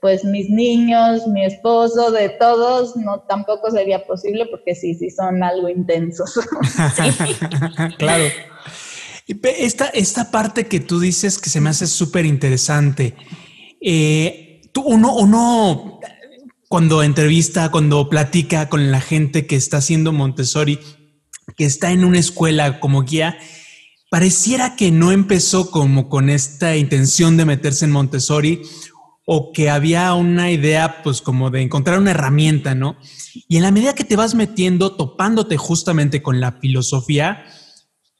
pues 0.00 0.24
mis 0.24 0.50
niños, 0.50 1.28
mi 1.28 1.44
esposo, 1.44 2.10
de 2.10 2.28
todos, 2.30 2.96
no 2.96 3.20
tampoco 3.20 3.70
sería 3.70 4.04
posible 4.04 4.46
porque 4.50 4.74
sí, 4.74 4.94
sí 4.96 5.10
son 5.10 5.44
algo 5.44 5.68
intensos. 5.68 6.40
claro. 7.98 8.24
Esta, 9.28 9.86
esta 9.86 10.32
parte 10.32 10.66
que 10.66 10.80
tú 10.80 10.98
dices 10.98 11.38
que 11.38 11.50
se 11.50 11.60
me 11.60 11.70
hace 11.70 11.86
súper 11.86 12.26
interesante. 12.26 13.14
Eh, 13.80 14.62
uno, 14.84 15.14
uno, 15.14 16.00
cuando 16.66 17.04
entrevista, 17.04 17.70
cuando 17.70 18.08
platica 18.08 18.68
con 18.68 18.90
la 18.90 19.00
gente 19.00 19.46
que 19.46 19.54
está 19.54 19.76
haciendo 19.76 20.12
Montessori, 20.12 20.80
que 21.56 21.64
está 21.64 21.92
en 21.92 22.04
una 22.04 22.18
escuela 22.18 22.80
como 22.80 23.02
guía, 23.02 23.38
pareciera 24.10 24.76
que 24.76 24.90
no 24.90 25.10
empezó 25.10 25.70
como 25.70 26.08
con 26.08 26.28
esta 26.28 26.76
intención 26.76 27.36
de 27.36 27.44
meterse 27.44 27.86
en 27.86 27.92
Montessori 27.92 28.62
o 29.24 29.52
que 29.52 29.70
había 29.70 30.12
una 30.14 30.50
idea 30.50 31.02
pues 31.02 31.22
como 31.22 31.50
de 31.50 31.62
encontrar 31.62 31.98
una 31.98 32.10
herramienta, 32.10 32.74
¿no? 32.74 32.96
Y 33.48 33.56
en 33.56 33.62
la 33.62 33.70
medida 33.70 33.94
que 33.94 34.04
te 34.04 34.16
vas 34.16 34.34
metiendo, 34.34 34.96
topándote 34.96 35.56
justamente 35.56 36.22
con 36.22 36.40
la 36.40 36.52
filosofía, 36.52 37.44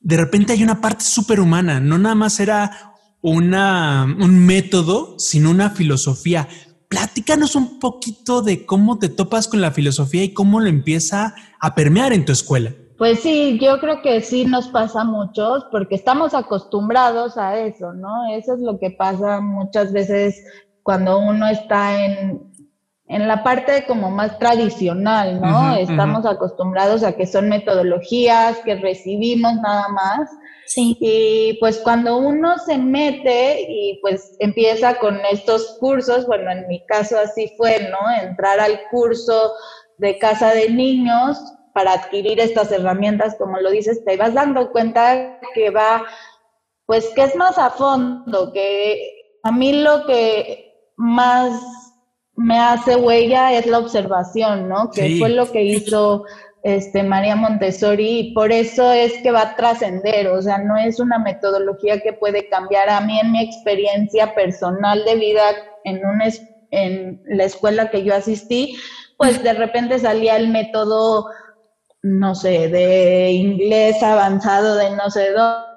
de 0.00 0.16
repente 0.16 0.52
hay 0.52 0.62
una 0.62 0.80
parte 0.80 1.04
superhumana, 1.04 1.80
no 1.80 1.98
nada 1.98 2.14
más 2.14 2.40
era 2.40 2.94
una, 3.20 4.04
un 4.04 4.44
método, 4.46 5.18
sino 5.18 5.50
una 5.50 5.70
filosofía. 5.70 6.48
Platícanos 6.88 7.54
un 7.54 7.78
poquito 7.78 8.42
de 8.42 8.66
cómo 8.66 8.98
te 8.98 9.08
topas 9.08 9.48
con 9.48 9.60
la 9.60 9.70
filosofía 9.70 10.24
y 10.24 10.32
cómo 10.34 10.60
lo 10.60 10.68
empieza 10.68 11.34
a 11.60 11.74
permear 11.74 12.12
en 12.12 12.24
tu 12.24 12.32
escuela. 12.32 12.74
Pues 12.98 13.20
sí, 13.20 13.58
yo 13.58 13.80
creo 13.80 14.02
que 14.02 14.20
sí 14.20 14.44
nos 14.44 14.68
pasa 14.68 15.00
a 15.00 15.04
muchos 15.04 15.66
porque 15.70 15.94
estamos 15.94 16.34
acostumbrados 16.34 17.36
a 17.36 17.58
eso, 17.58 17.92
¿no? 17.92 18.32
Eso 18.32 18.54
es 18.54 18.60
lo 18.60 18.78
que 18.78 18.90
pasa 18.90 19.40
muchas 19.40 19.92
veces 19.92 20.44
cuando 20.82 21.18
uno 21.18 21.48
está 21.48 22.04
en, 22.04 22.52
en 23.06 23.28
la 23.28 23.42
parte 23.42 23.84
como 23.86 24.10
más 24.10 24.38
tradicional, 24.38 25.40
¿no? 25.40 25.74
Estamos 25.76 26.26
acostumbrados 26.26 27.02
a 27.02 27.12
que 27.12 27.26
son 27.26 27.48
metodologías 27.48 28.58
que 28.64 28.76
recibimos 28.76 29.54
nada 29.56 29.88
más. 29.88 30.30
Sí. 30.66 30.96
Y 31.00 31.58
pues 31.60 31.78
cuando 31.78 32.16
uno 32.18 32.56
se 32.58 32.78
mete 32.78 33.66
y 33.68 33.98
pues 34.00 34.36
empieza 34.38 34.98
con 34.98 35.18
estos 35.30 35.76
cursos, 35.80 36.26
bueno, 36.26 36.50
en 36.50 36.66
mi 36.68 36.84
caso 36.86 37.18
así 37.18 37.52
fue, 37.56 37.90
¿no? 37.90 38.10
Entrar 38.22 38.60
al 38.60 38.80
curso 38.90 39.52
de 39.98 40.18
casa 40.18 40.52
de 40.54 40.70
niños 40.70 41.38
para 41.72 41.92
adquirir 41.94 42.40
estas 42.40 42.70
herramientas, 42.72 43.36
como 43.36 43.58
lo 43.58 43.70
dices, 43.70 44.04
te 44.04 44.16
vas 44.16 44.34
dando 44.34 44.70
cuenta 44.72 45.38
que 45.54 45.70
va, 45.70 46.04
pues 46.86 47.08
que 47.14 47.24
es 47.24 47.36
más 47.36 47.58
a 47.58 47.70
fondo, 47.70 48.52
que 48.52 49.38
a 49.42 49.52
mí 49.52 49.72
lo 49.82 50.06
que 50.06 50.92
más 50.96 51.60
me 52.34 52.58
hace 52.58 52.96
huella 52.96 53.52
es 53.52 53.66
la 53.66 53.78
observación, 53.78 54.68
¿no? 54.68 54.90
Que 54.90 55.16
fue 55.18 55.30
lo 55.30 55.50
que 55.50 55.62
hizo 55.62 56.24
este, 56.62 57.02
María 57.02 57.36
Montessori 57.36 58.18
y 58.18 58.34
por 58.34 58.52
eso 58.52 58.92
es 58.92 59.14
que 59.22 59.32
va 59.32 59.42
a 59.42 59.56
trascender, 59.56 60.28
o 60.28 60.40
sea, 60.40 60.58
no 60.58 60.76
es 60.76 61.00
una 61.00 61.18
metodología 61.18 62.00
que 62.00 62.12
puede 62.12 62.48
cambiar. 62.48 62.88
A 62.88 63.00
mí 63.00 63.18
en 63.18 63.32
mi 63.32 63.42
experiencia 63.42 64.34
personal 64.34 65.04
de 65.04 65.16
vida 65.16 65.42
en, 65.84 66.06
un 66.06 66.22
en 66.70 67.22
la 67.26 67.44
escuela 67.44 67.90
que 67.90 68.04
yo 68.04 68.14
asistí, 68.14 68.76
pues 69.16 69.42
de 69.42 69.52
repente 69.52 69.98
salía 69.98 70.36
el 70.36 70.48
método, 70.48 71.26
no 72.02 72.34
sé, 72.34 72.68
de 72.68 73.30
inglés 73.30 74.02
avanzado 74.02 74.76
de 74.76 74.90
no 74.90 75.10
sé 75.10 75.30
dónde 75.30 75.72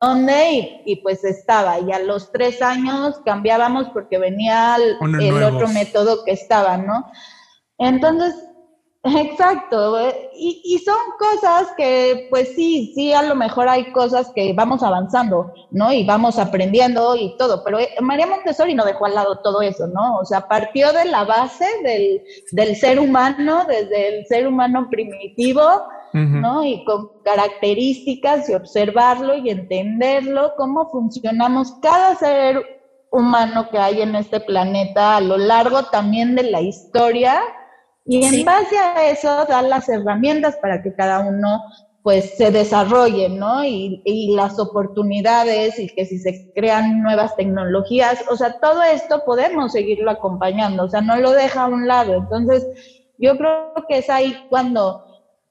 dónde 0.00 0.82
y, 0.84 0.96
pues 1.02 1.24
estaba. 1.24 1.78
Y 1.78 1.92
a 1.92 1.98
los 1.98 2.32
tres 2.32 2.62
años 2.62 3.20
cambiábamos 3.24 3.88
porque 3.90 4.18
venía 4.18 4.76
el, 4.76 5.42
otro 5.42 5.68
método 5.68 6.24
que 6.24 6.32
estaba, 6.32 6.78
¿no? 6.78 7.04
Entonces, 7.78 8.34
exacto. 9.04 9.98
Y, 10.34 10.62
y, 10.64 10.78
son 10.78 10.96
cosas 11.18 11.72
que, 11.76 12.26
pues 12.30 12.54
sí, 12.54 12.92
sí, 12.94 13.12
a 13.12 13.22
lo 13.22 13.34
mejor 13.34 13.68
hay 13.68 13.92
cosas 13.92 14.30
que 14.34 14.52
vamos 14.52 14.82
avanzando, 14.82 15.52
¿no? 15.70 15.92
Y 15.92 16.04
vamos 16.04 16.38
aprendiendo 16.38 17.16
y 17.16 17.36
todo. 17.36 17.62
Pero 17.64 17.78
eh, 17.78 17.88
María 18.00 18.26
Montessori 18.26 18.74
no 18.74 18.84
dejó 18.84 19.06
al 19.06 19.14
lado 19.14 19.40
todo 19.40 19.62
eso, 19.62 19.86
¿no? 19.86 20.18
O 20.18 20.24
sea, 20.24 20.48
partió 20.48 20.92
de 20.92 21.06
la 21.06 21.24
base 21.24 21.66
del, 21.82 22.22
del 22.52 22.76
ser 22.76 22.98
humano, 22.98 23.64
desde 23.66 24.18
el 24.18 24.26
ser 24.26 24.46
humano 24.46 24.88
primitivo 24.90 25.62
¿no? 26.12 26.64
Y 26.64 26.84
con 26.84 27.10
características 27.24 28.48
y 28.48 28.54
observarlo 28.54 29.36
y 29.36 29.50
entenderlo, 29.50 30.54
cómo 30.56 30.90
funcionamos 30.90 31.72
cada 31.82 32.16
ser 32.16 32.80
humano 33.10 33.68
que 33.70 33.78
hay 33.78 34.02
en 34.02 34.14
este 34.14 34.40
planeta 34.40 35.16
a 35.16 35.20
lo 35.20 35.36
largo 35.36 35.84
también 35.84 36.34
de 36.36 36.44
la 36.44 36.60
historia 36.60 37.42
y 38.10 38.24
en 38.24 38.44
base 38.44 38.76
a 38.76 39.08
eso 39.08 39.46
dar 39.46 39.62
las 39.62 39.88
herramientas 39.88 40.56
para 40.56 40.82
que 40.82 40.92
cada 40.92 41.20
uno 41.20 41.62
pues 42.02 42.36
se 42.36 42.50
desarrolle, 42.50 43.28
¿no? 43.28 43.64
Y, 43.64 44.02
y, 44.04 44.34
las 44.34 44.58
oportunidades 44.58 45.78
y 45.78 45.86
que 45.86 46.04
si 46.06 46.18
se 46.18 46.50
crean 46.56 47.02
nuevas 47.02 47.36
tecnologías, 47.36 48.24
o 48.28 48.36
sea, 48.36 48.58
todo 48.58 48.82
esto 48.82 49.22
podemos 49.24 49.70
seguirlo 49.72 50.10
acompañando, 50.10 50.84
o 50.84 50.88
sea, 50.88 51.02
no 51.02 51.18
lo 51.18 51.30
deja 51.30 51.62
a 51.62 51.68
un 51.68 51.86
lado. 51.86 52.14
Entonces, 52.14 52.66
yo 53.18 53.36
creo 53.36 53.74
que 53.88 53.98
es 53.98 54.10
ahí 54.10 54.34
cuando 54.48 55.04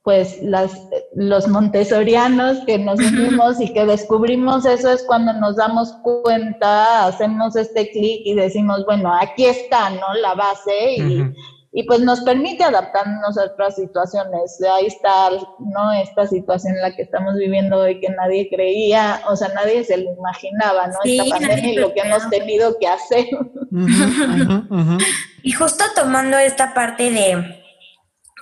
pues 0.04 0.42
las, 0.42 0.72
los 1.16 1.48
montessorianos 1.48 2.66
que 2.66 2.78
nos 2.78 3.00
unimos 3.00 3.62
y 3.62 3.72
que 3.72 3.86
descubrimos 3.86 4.66
eso 4.66 4.92
es 4.92 5.04
cuando 5.04 5.32
nos 5.32 5.56
damos 5.56 5.94
cuenta, 6.01 7.06
hacemos 7.06 7.56
este 7.56 7.89
clic 7.92 8.22
y 8.25 8.34
decimos, 8.34 8.84
bueno, 8.86 9.13
aquí 9.13 9.46
está, 9.46 9.92
¿no? 9.92 10.13
La 10.22 10.34
base 10.34 10.96
y, 10.98 11.34
y, 11.72 11.84
pues 11.84 12.00
nos 12.02 12.22
permite 12.22 12.64
adaptarnos 12.64 13.38
a 13.38 13.46
otras 13.46 13.76
situaciones. 13.76 14.60
Ahí 14.74 14.88
está, 14.88 15.30
¿no? 15.60 15.92
Esta 16.02 16.26
situación 16.28 16.76
en 16.76 16.82
la 16.82 16.96
que 16.96 17.04
estamos 17.04 17.36
viviendo 17.36 17.78
hoy 17.78 18.00
que 18.00 18.10
nadie 18.10 18.50
creía, 18.50 19.22
o 19.30 19.36
sea, 19.36 19.50
nadie 19.50 19.84
se 19.84 19.98
lo 19.98 20.12
imaginaba, 20.14 20.88
¿no? 20.88 20.98
Esta 21.04 21.26
pandemia 21.30 21.74
y 21.74 21.76
lo 21.76 21.94
que 21.94 22.02
hemos 22.02 22.30
tenido 22.30 22.78
que 22.80 22.88
hacer. 22.88 23.28
y 25.44 25.52
justo 25.52 25.84
tomando 25.96 26.38
esta 26.38 26.74
parte 26.74 27.12
de 27.12 27.60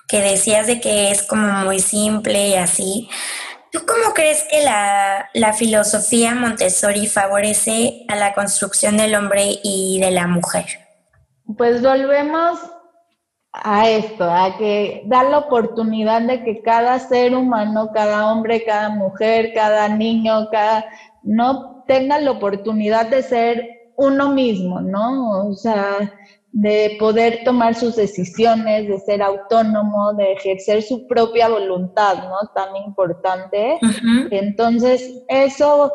que 0.08 0.22
decías 0.22 0.68
de 0.68 0.80
que 0.80 1.12
es 1.12 1.22
como 1.24 1.48
muy 1.66 1.80
simple 1.80 2.50
y 2.50 2.56
así. 2.56 3.10
¿Tú 3.72 3.80
cómo 3.86 4.14
crees 4.14 4.46
que 4.50 4.64
la, 4.64 5.30
la, 5.34 5.52
filosofía 5.52 6.34
Montessori 6.34 7.06
favorece 7.08 8.06
a 8.08 8.16
la 8.16 8.34
construcción 8.34 8.96
del 8.96 9.14
hombre 9.16 9.60
y 9.62 10.00
de 10.00 10.12
la 10.12 10.26
mujer? 10.28 10.66
Pues 11.58 11.82
volvemos 11.82 12.60
a 13.64 13.90
esto, 13.90 14.24
a 14.24 14.58
que 14.58 15.04
da 15.06 15.24
la 15.24 15.40
oportunidad 15.40 16.22
de 16.22 16.44
que 16.44 16.62
cada 16.62 17.00
ser 17.00 17.36
humano, 17.36 17.92
cada 17.94 18.32
hombre, 18.32 18.64
cada 18.64 18.90
mujer, 18.90 19.52
cada 19.54 19.88
niño, 19.90 20.50
cada 20.52 20.86
no 21.24 21.84
tenga 21.88 22.20
la 22.20 22.32
oportunidad 22.32 23.08
de 23.08 23.22
ser 23.22 23.70
uno 23.96 24.30
mismo, 24.30 24.80
¿no? 24.82 25.48
O 25.50 25.54
sea, 25.54 26.14
de 26.52 26.96
poder 27.00 27.42
tomar 27.44 27.76
sus 27.76 27.96
decisiones, 27.96 28.88
de 28.88 29.00
ser 29.00 29.22
autónomo, 29.22 30.14
de 30.14 30.34
ejercer 30.34 30.82
su 30.82 31.08
propia 31.08 31.50
voluntad, 31.50 32.30
¿no? 32.30 32.48
Tan 32.54 32.76
importante. 32.78 33.80
Entonces, 34.32 35.24
eso, 35.28 35.94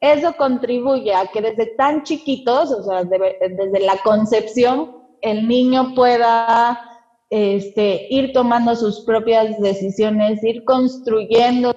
eso 0.00 0.36
contribuye 0.36 1.14
a 1.14 1.26
que 1.26 1.40
desde 1.40 1.66
tan 1.76 2.02
chiquitos, 2.02 2.70
o 2.70 2.82
sea, 2.82 3.04
desde 3.04 3.80
la 3.80 3.96
concepción, 4.04 5.04
el 5.20 5.48
niño 5.48 5.94
pueda 5.94 6.78
este, 7.36 8.06
ir 8.10 8.32
tomando 8.32 8.76
sus 8.76 9.00
propias 9.00 9.58
decisiones, 9.58 10.40
ir 10.44 10.62
construyendo, 10.62 11.74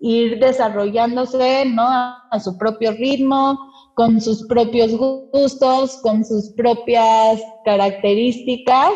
ir 0.00 0.38
desarrollándose, 0.40 1.66
¿no? 1.66 1.82
a 1.86 2.40
su 2.40 2.56
propio 2.56 2.92
ritmo, 2.92 3.58
con 3.92 4.18
sus 4.18 4.46
propios 4.46 4.96
gustos, 4.96 5.98
con 6.02 6.24
sus 6.24 6.54
propias 6.56 7.42
características. 7.66 8.92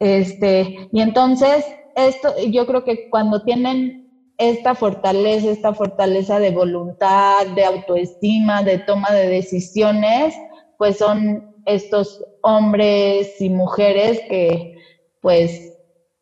Este, 0.00 0.88
y 0.90 1.00
entonces, 1.00 1.64
esto, 1.94 2.34
yo 2.50 2.66
creo 2.66 2.82
que 2.82 3.08
cuando 3.08 3.44
tienen 3.44 4.10
esta 4.38 4.74
fortaleza, 4.74 5.52
esta 5.52 5.72
fortaleza 5.72 6.40
de 6.40 6.50
voluntad, 6.50 7.46
de 7.54 7.64
autoestima, 7.64 8.64
de 8.64 8.78
toma 8.78 9.12
de 9.12 9.28
decisiones, 9.28 10.34
pues 10.78 10.98
son 10.98 11.54
estos 11.64 12.24
hombres 12.42 13.40
y 13.40 13.50
mujeres 13.50 14.20
que 14.28 14.75
pues 15.26 15.72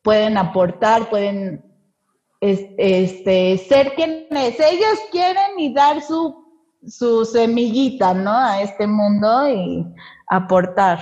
pueden 0.01 0.35
aportar, 0.35 1.11
pueden 1.11 1.63
este, 2.41 3.55
ser 3.69 3.93
quienes 3.93 4.59
ellos 4.59 4.97
quieren 5.11 5.59
y 5.59 5.71
dar 5.75 6.01
su, 6.01 6.35
su 6.87 7.23
semillita, 7.23 8.15
¿no? 8.15 8.35
A 8.35 8.63
este 8.63 8.87
mundo 8.87 9.47
y 9.47 9.85
aportar. 10.27 10.97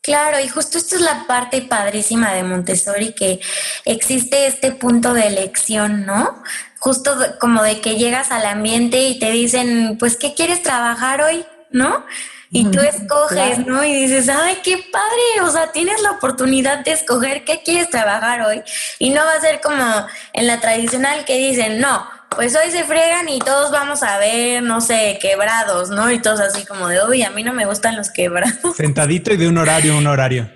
Claro, 0.00 0.40
y 0.40 0.48
justo 0.48 0.78
esto 0.78 0.96
es 0.96 1.02
la 1.02 1.26
parte 1.26 1.60
padrísima 1.60 2.32
de 2.32 2.44
Montessori, 2.44 3.12
que 3.12 3.40
existe 3.84 4.46
este 4.46 4.72
punto 4.72 5.12
de 5.12 5.26
elección, 5.26 6.06
¿no? 6.06 6.42
Justo 6.78 7.10
como 7.38 7.62
de 7.62 7.82
que 7.82 7.96
llegas 7.96 8.30
al 8.30 8.46
ambiente 8.46 9.02
y 9.02 9.18
te 9.18 9.30
dicen, 9.32 9.98
pues, 9.98 10.16
¿qué 10.16 10.32
quieres 10.32 10.62
trabajar 10.62 11.20
hoy? 11.20 11.44
¿No? 11.70 12.06
Y 12.50 12.64
tú 12.70 12.80
escoges, 12.80 13.66
¿no? 13.66 13.84
Y 13.84 14.06
dices, 14.06 14.28
ay, 14.28 14.58
qué 14.62 14.78
padre, 14.92 15.42
o 15.42 15.50
sea, 15.50 15.72
tienes 15.72 16.00
la 16.02 16.12
oportunidad 16.12 16.84
de 16.84 16.92
escoger 16.92 17.44
qué 17.44 17.62
quieres 17.64 17.90
trabajar 17.90 18.42
hoy. 18.42 18.62
Y 18.98 19.10
no 19.10 19.24
va 19.24 19.32
a 19.32 19.40
ser 19.40 19.60
como 19.60 19.84
en 20.32 20.46
la 20.46 20.60
tradicional 20.60 21.24
que 21.24 21.36
dicen, 21.36 21.80
no, 21.80 22.06
pues 22.30 22.56
hoy 22.56 22.70
se 22.70 22.84
fregan 22.84 23.28
y 23.28 23.38
todos 23.40 23.70
vamos 23.70 24.02
a 24.02 24.18
ver, 24.18 24.62
no 24.62 24.80
sé, 24.80 25.18
quebrados, 25.20 25.90
¿no? 25.90 26.10
Y 26.10 26.20
todos 26.20 26.40
así 26.40 26.64
como 26.64 26.88
de, 26.88 26.98
uy, 27.08 27.22
a 27.22 27.30
mí 27.30 27.42
no 27.42 27.52
me 27.52 27.66
gustan 27.66 27.96
los 27.96 28.10
quebrados. 28.10 28.76
Sentadito 28.76 29.32
y 29.32 29.36
de 29.36 29.48
un 29.48 29.58
horario 29.58 29.94
a 29.94 29.98
un 29.98 30.06
horario. 30.06 30.48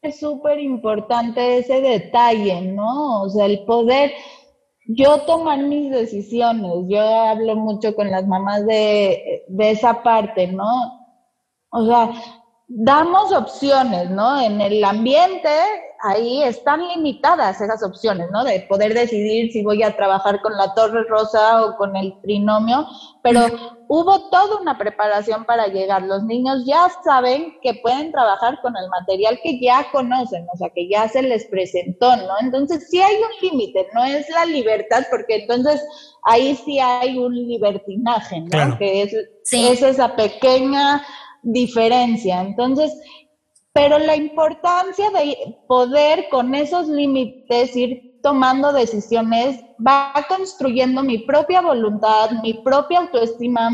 Es 0.00 0.20
súper 0.20 0.58
importante 0.58 1.58
ese 1.58 1.80
detalle, 1.80 2.60
¿no? 2.62 3.22
O 3.22 3.30
sea, 3.30 3.46
el 3.46 3.64
poder 3.64 4.12
yo 4.86 5.20
tomar 5.22 5.58
mis 5.58 5.90
decisiones. 5.90 6.72
Yo 6.88 7.00
hablo 7.00 7.56
mucho 7.56 7.94
con 7.94 8.10
las 8.10 8.26
mamás 8.26 8.66
de, 8.66 9.44
de 9.48 9.70
esa 9.70 10.02
parte, 10.02 10.48
¿no? 10.48 11.01
O 11.72 11.86
sea, 11.86 12.10
damos 12.68 13.32
opciones, 13.32 14.10
¿no? 14.10 14.40
En 14.40 14.60
el 14.60 14.82
ambiente 14.84 15.50
ahí 16.02 16.42
están 16.42 16.86
limitadas 16.88 17.60
esas 17.60 17.82
opciones, 17.82 18.28
¿no? 18.32 18.44
De 18.44 18.60
poder 18.68 18.92
decidir 18.92 19.52
si 19.52 19.62
voy 19.62 19.82
a 19.82 19.96
trabajar 19.96 20.40
con 20.42 20.56
la 20.56 20.74
torre 20.74 21.04
rosa 21.04 21.64
o 21.64 21.76
con 21.76 21.94
el 21.96 22.20
trinomio, 22.22 22.86
pero 23.22 23.46
hubo 23.88 24.28
toda 24.30 24.60
una 24.60 24.76
preparación 24.76 25.44
para 25.44 25.68
llegar. 25.68 26.02
Los 26.02 26.24
niños 26.24 26.64
ya 26.66 26.88
saben 27.04 27.54
que 27.62 27.74
pueden 27.74 28.10
trabajar 28.10 28.60
con 28.62 28.76
el 28.76 28.88
material 28.88 29.38
que 29.42 29.60
ya 29.60 29.86
conocen, 29.92 30.46
o 30.52 30.56
sea, 30.56 30.70
que 30.70 30.88
ya 30.88 31.08
se 31.08 31.22
les 31.22 31.46
presentó, 31.46 32.16
¿no? 32.16 32.34
Entonces 32.40 32.88
sí 32.90 33.00
hay 33.00 33.14
un 33.14 33.50
límite, 33.50 33.86
no 33.94 34.04
es 34.04 34.28
la 34.28 34.44
libertad, 34.44 35.04
porque 35.08 35.36
entonces 35.36 35.80
ahí 36.24 36.56
sí 36.56 36.80
hay 36.80 37.16
un 37.16 37.32
libertinaje, 37.32 38.40
¿no? 38.40 38.76
Que 38.76 39.02
es, 39.02 39.14
es 39.52 39.82
esa 39.82 40.16
pequeña 40.16 41.04
diferencia. 41.42 42.40
Entonces, 42.40 42.92
pero 43.72 43.98
la 43.98 44.16
importancia 44.16 45.10
de 45.10 45.56
poder 45.66 46.28
con 46.30 46.54
esos 46.54 46.88
límites 46.88 47.74
ir 47.76 48.20
tomando 48.22 48.72
decisiones 48.72 49.60
va 49.84 50.12
construyendo 50.28 51.02
mi 51.02 51.18
propia 51.18 51.60
voluntad, 51.60 52.30
mi 52.42 52.54
propia 52.54 53.00
autoestima, 53.00 53.70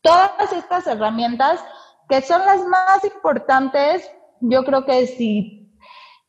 todas 0.00 0.52
estas 0.52 0.86
herramientas 0.86 1.60
que 2.08 2.20
son 2.20 2.40
las 2.44 2.64
más 2.66 3.04
importantes, 3.04 4.08
yo 4.40 4.62
creo 4.64 4.84
que 4.84 5.06
si 5.06 5.61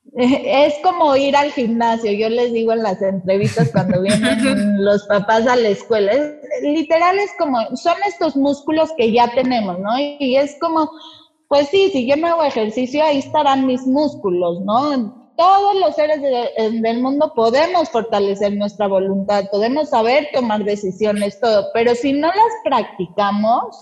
es 0.16 0.74
como 0.84 1.16
ir 1.16 1.36
al 1.36 1.52
gimnasio, 1.52 2.12
yo 2.12 2.30
les 2.30 2.54
digo 2.54 2.74
en 2.74 2.84
las 2.84 3.02
entrevistas 3.02 3.70
cuando 3.72 4.02
vienen 4.02 4.38
los 4.84 5.06
papás 5.08 5.48
a 5.48 5.56
la 5.56 5.70
escuela, 5.70 6.14
literal 6.62 7.18
es 7.20 7.32
como, 7.40 7.58
son 7.76 7.96
estos 8.08 8.36
músculos 8.36 8.92
que 8.98 9.12
ya 9.12 9.32
tenemos, 9.34 9.80
¿no? 9.80 9.98
Y 10.20 10.36
es 10.36 10.56
como, 10.60 10.90
pues 11.48 11.70
sí, 11.70 11.90
si 11.92 12.08
yo 12.08 12.18
me 12.18 12.28
hago 12.28 12.44
ejercicio, 12.44 13.04
ahí 13.04 13.20
estarán 13.20 13.66
mis 13.66 13.86
músculos, 13.88 14.62
¿no? 14.62 15.24
Todos 15.36 15.80
los 15.80 15.96
seres 15.96 16.22
del 16.22 17.02
mundo 17.02 17.34
podemos 17.36 17.90
fortalecer 17.90 18.56
nuestra 18.56 18.88
voluntad, 18.88 19.46
podemos 19.52 19.90
saber 19.90 20.28
tomar 20.32 20.64
decisiones, 20.64 21.40
todo, 21.40 21.70
pero 21.74 21.96
si 21.96 22.14
no 22.14 22.28
las 22.28 22.54
practicamos, 22.64 23.82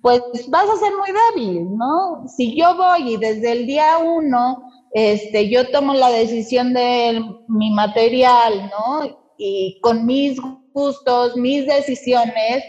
pues 0.00 0.22
vas 0.48 0.68
a 0.70 0.76
ser 0.76 0.92
muy 0.96 1.08
débil, 1.34 1.76
¿no? 1.76 2.28
Si 2.28 2.56
yo 2.56 2.76
voy 2.76 3.14
y 3.14 3.16
desde 3.16 3.50
el 3.50 3.66
día 3.66 3.98
uno 3.98 4.62
este, 4.92 5.48
yo 5.48 5.70
tomo 5.70 5.94
la 5.94 6.10
decisión 6.10 6.72
de 6.72 7.22
mi 7.48 7.70
material, 7.70 8.70
¿no? 8.70 9.34
Y 9.38 9.80
con 9.80 10.04
mis 10.04 10.38
gustos, 10.72 11.36
mis 11.36 11.66
decisiones, 11.66 12.64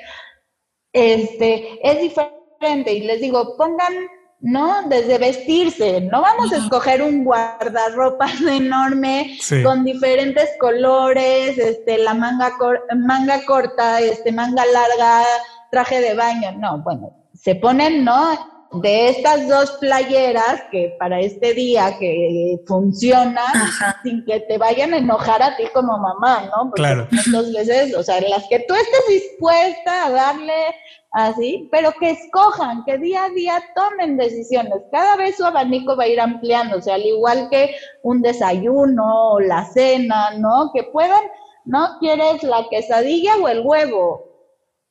este, 0.93 1.79
es 1.83 2.01
diferente. 2.01 2.93
Y 2.93 3.01
les 3.01 3.21
digo, 3.21 3.55
pongan, 3.57 3.93
¿no? 4.39 4.87
Desde 4.87 5.17
vestirse, 5.17 6.01
no 6.01 6.21
vamos 6.21 6.51
a 6.51 6.57
escoger 6.57 7.01
un 7.01 7.23
guardarropas 7.23 8.41
enorme 8.47 9.37
con 9.63 9.83
diferentes 9.83 10.49
colores, 10.59 11.57
este, 11.57 11.97
la 11.97 12.13
manga, 12.13 12.53
manga 12.95 13.45
corta, 13.45 13.99
este, 13.99 14.31
manga 14.31 14.63
larga, 14.65 15.23
traje 15.71 16.01
de 16.01 16.13
baño, 16.13 16.51
no, 16.57 16.81
bueno, 16.83 17.15
se 17.33 17.55
ponen, 17.55 18.03
¿no? 18.03 18.50
De 18.73 19.09
estas 19.09 19.47
dos 19.49 19.71
playeras 19.79 20.63
que 20.71 20.95
para 20.97 21.19
este 21.19 21.53
día 21.53 21.97
que 21.99 22.57
funciona 22.65 23.43
sin 24.03 24.23
que 24.25 24.39
te 24.41 24.57
vayan 24.57 24.93
a 24.93 24.97
enojar 24.97 25.43
a 25.43 25.57
ti 25.57 25.63
como 25.73 25.97
mamá, 25.97 26.43
¿no? 26.45 26.69
Porque 26.69 26.81
claro. 26.81 27.07
Dos 27.31 27.53
veces, 27.53 27.95
o 27.95 28.03
sea, 28.03 28.21
las 28.21 28.47
que 28.47 28.59
tú 28.59 28.73
estés 28.73 29.07
dispuesta 29.09 30.05
a 30.05 30.11
darle 30.11 30.53
así, 31.11 31.67
pero 31.71 31.91
que 31.99 32.11
escojan, 32.11 32.85
que 32.85 32.97
día 32.97 33.25
a 33.25 33.29
día 33.29 33.61
tomen 33.75 34.15
decisiones. 34.15 34.81
Cada 34.91 35.17
vez 35.17 35.35
su 35.35 35.45
abanico 35.45 35.97
va 35.97 36.05
a 36.05 36.07
ir 36.07 36.21
ampliándose, 36.21 36.91
al 36.91 37.05
igual 37.05 37.49
que 37.49 37.75
un 38.03 38.21
desayuno 38.21 39.33
o 39.33 39.39
la 39.41 39.65
cena, 39.65 40.31
¿no? 40.37 40.71
Que 40.73 40.83
puedan, 40.83 41.23
¿no? 41.65 41.97
¿Quieres 41.99 42.41
la 42.43 42.65
quesadilla 42.69 43.35
o 43.35 43.49
el 43.49 43.61
huevo? 43.65 44.30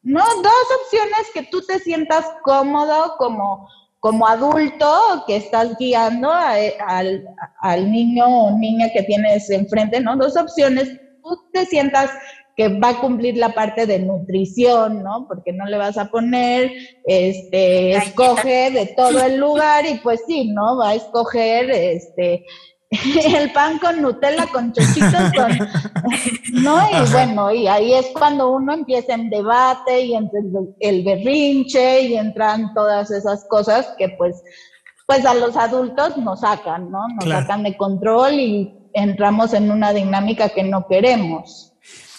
No, 0.03 0.21
dos 0.21 0.67
opciones 0.83 1.31
que 1.35 1.43
tú 1.45 1.61
te 1.63 1.79
sientas 1.79 2.25
cómodo 2.43 3.17
como, 3.19 3.69
como 3.99 4.27
adulto 4.27 5.25
que 5.27 5.37
estás 5.37 5.77
guiando 5.79 6.33
al, 6.33 7.25
al, 7.61 7.91
niño 7.91 8.25
o 8.27 8.59
niña 8.59 8.89
que 8.95 9.03
tienes 9.03 9.51
enfrente, 9.51 10.01
¿no? 10.01 10.17
Dos 10.17 10.37
opciones, 10.37 10.99
tú 11.23 11.37
te 11.53 11.67
sientas 11.67 12.11
que 12.57 12.69
va 12.79 12.91
a 12.91 13.01
cumplir 13.01 13.37
la 13.37 13.51
parte 13.51 13.87
de 13.87 13.99
nutrición, 13.99 15.03
¿no? 15.03 15.27
Porque 15.29 15.53
no 15.53 15.67
le 15.67 15.77
vas 15.77 15.99
a 15.99 16.11
poner, 16.11 16.73
este, 17.05 17.93
escoge 17.93 18.71
de 18.71 18.87
todo 18.97 19.23
el 19.23 19.39
lugar 19.39 19.85
y 19.87 19.99
pues 19.99 20.23
sí, 20.27 20.49
¿no? 20.49 20.79
Va 20.79 20.91
a 20.91 20.95
escoger, 20.95 21.71
este, 21.71 22.45
el 23.37 23.53
pan 23.53 23.79
con 23.79 24.03
Nutella, 24.03 24.47
con 24.53 24.73
chochitos, 24.73 25.33
con, 25.37 25.59
¿no? 26.63 26.81
Y 26.91 27.11
bueno, 27.13 27.53
y 27.53 27.69
ahí 27.69 27.95
es 27.95 28.07
cuando 28.13 28.51
uno 28.51 28.73
empieza 28.73 29.15
en 29.15 29.31
debate 29.31 30.01
y 30.01 30.15
entre 30.15 30.41
el, 30.81 31.05
berrinche 31.05 32.03
y 32.03 32.17
entran 32.17 32.75
todas 32.75 33.13
esas 33.13 33.47
cosas 33.49 33.95
que 33.97 34.09
pues, 34.19 34.43
pues 35.07 35.25
a 35.25 35.35
los 35.35 35.57
adultos 35.57 36.17
nos 36.17 36.41
sacan, 36.41 36.91
¿no? 36.91 37.07
Nos 37.15 37.29
sacan 37.29 37.63
de 37.63 37.77
control 37.77 38.35
y 38.35 38.75
entramos 38.93 39.55
en 39.55 39.71
una 39.71 39.93
dinámica 39.93 40.49
que 40.49 40.65
no 40.65 40.89
queremos. 40.89 41.73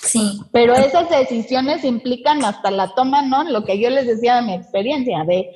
Sí. 0.04 0.40
Pero 0.54 0.74
esas 0.74 1.10
decisiones 1.10 1.84
implican 1.84 2.46
hasta 2.46 2.72
la 2.72 2.96
toma, 2.96 3.22
¿no? 3.24 3.44
Lo 3.44 3.66
que 3.66 3.78
yo 3.78 3.90
les 3.90 4.08
decía 4.08 4.38
de 4.38 4.42
mi 4.44 4.54
experiencia, 4.54 5.26
de 5.26 5.52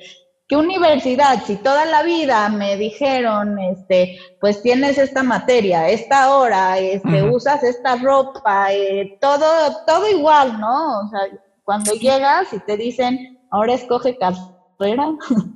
¿Qué 0.48 0.56
universidad? 0.56 1.42
Si 1.44 1.56
toda 1.56 1.84
la 1.86 2.04
vida 2.04 2.48
me 2.48 2.76
dijeron, 2.76 3.58
este, 3.58 4.16
pues 4.40 4.62
tienes 4.62 4.96
esta 4.96 5.24
materia, 5.24 5.88
esta 5.88 6.36
hora, 6.36 6.78
este, 6.78 7.22
usas 7.24 7.64
esta 7.64 7.96
ropa, 7.96 8.72
eh, 8.72 9.18
todo, 9.20 9.44
todo 9.86 10.08
igual, 10.08 10.60
¿no? 10.60 11.00
O 11.00 11.08
sea, 11.08 11.20
cuando 11.64 11.92
llegas 11.94 12.52
y 12.52 12.60
te 12.60 12.76
dicen, 12.76 13.40
ahora 13.50 13.74
escoge 13.74 14.16
café 14.16 14.55
carrera. 14.78 15.04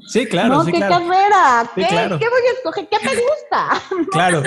Sí, 0.08 0.26
claro. 0.26 0.64
¿qué 0.64 0.78
carrera? 0.78 1.70
¿Qué, 1.74 1.82
voy 1.82 1.90
a 1.90 2.52
escoger? 2.56 2.88
¿Qué 2.88 2.96
me 3.04 3.12
gusta? 3.12 3.82
claro. 4.10 4.42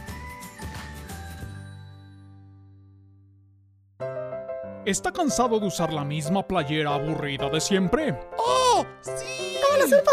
¿Está 4.84 5.10
cansado 5.12 5.58
de 5.58 5.66
usar 5.66 5.94
la 5.94 6.04
misma 6.04 6.46
playera 6.46 6.94
aburrida 6.94 7.48
de 7.48 7.58
siempre? 7.58 8.20
¡Oh! 8.36 8.84
¡Sí! 9.00 9.56
¿Cómo 9.62 9.78
lo 9.78 9.88
supo? 9.88 10.10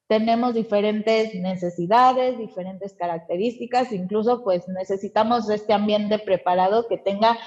tenemos 0.08 0.54
diferentes 0.54 1.36
necesidades, 1.36 2.38
diferentes 2.38 2.94
características, 2.94 3.92
incluso 3.92 4.42
pues 4.46 4.70
necesitamos 4.70 5.50
este 5.50 5.74
ambiente 5.74 6.18
preparado 6.18 6.88
que 6.88 6.98
tenga, 6.98 7.38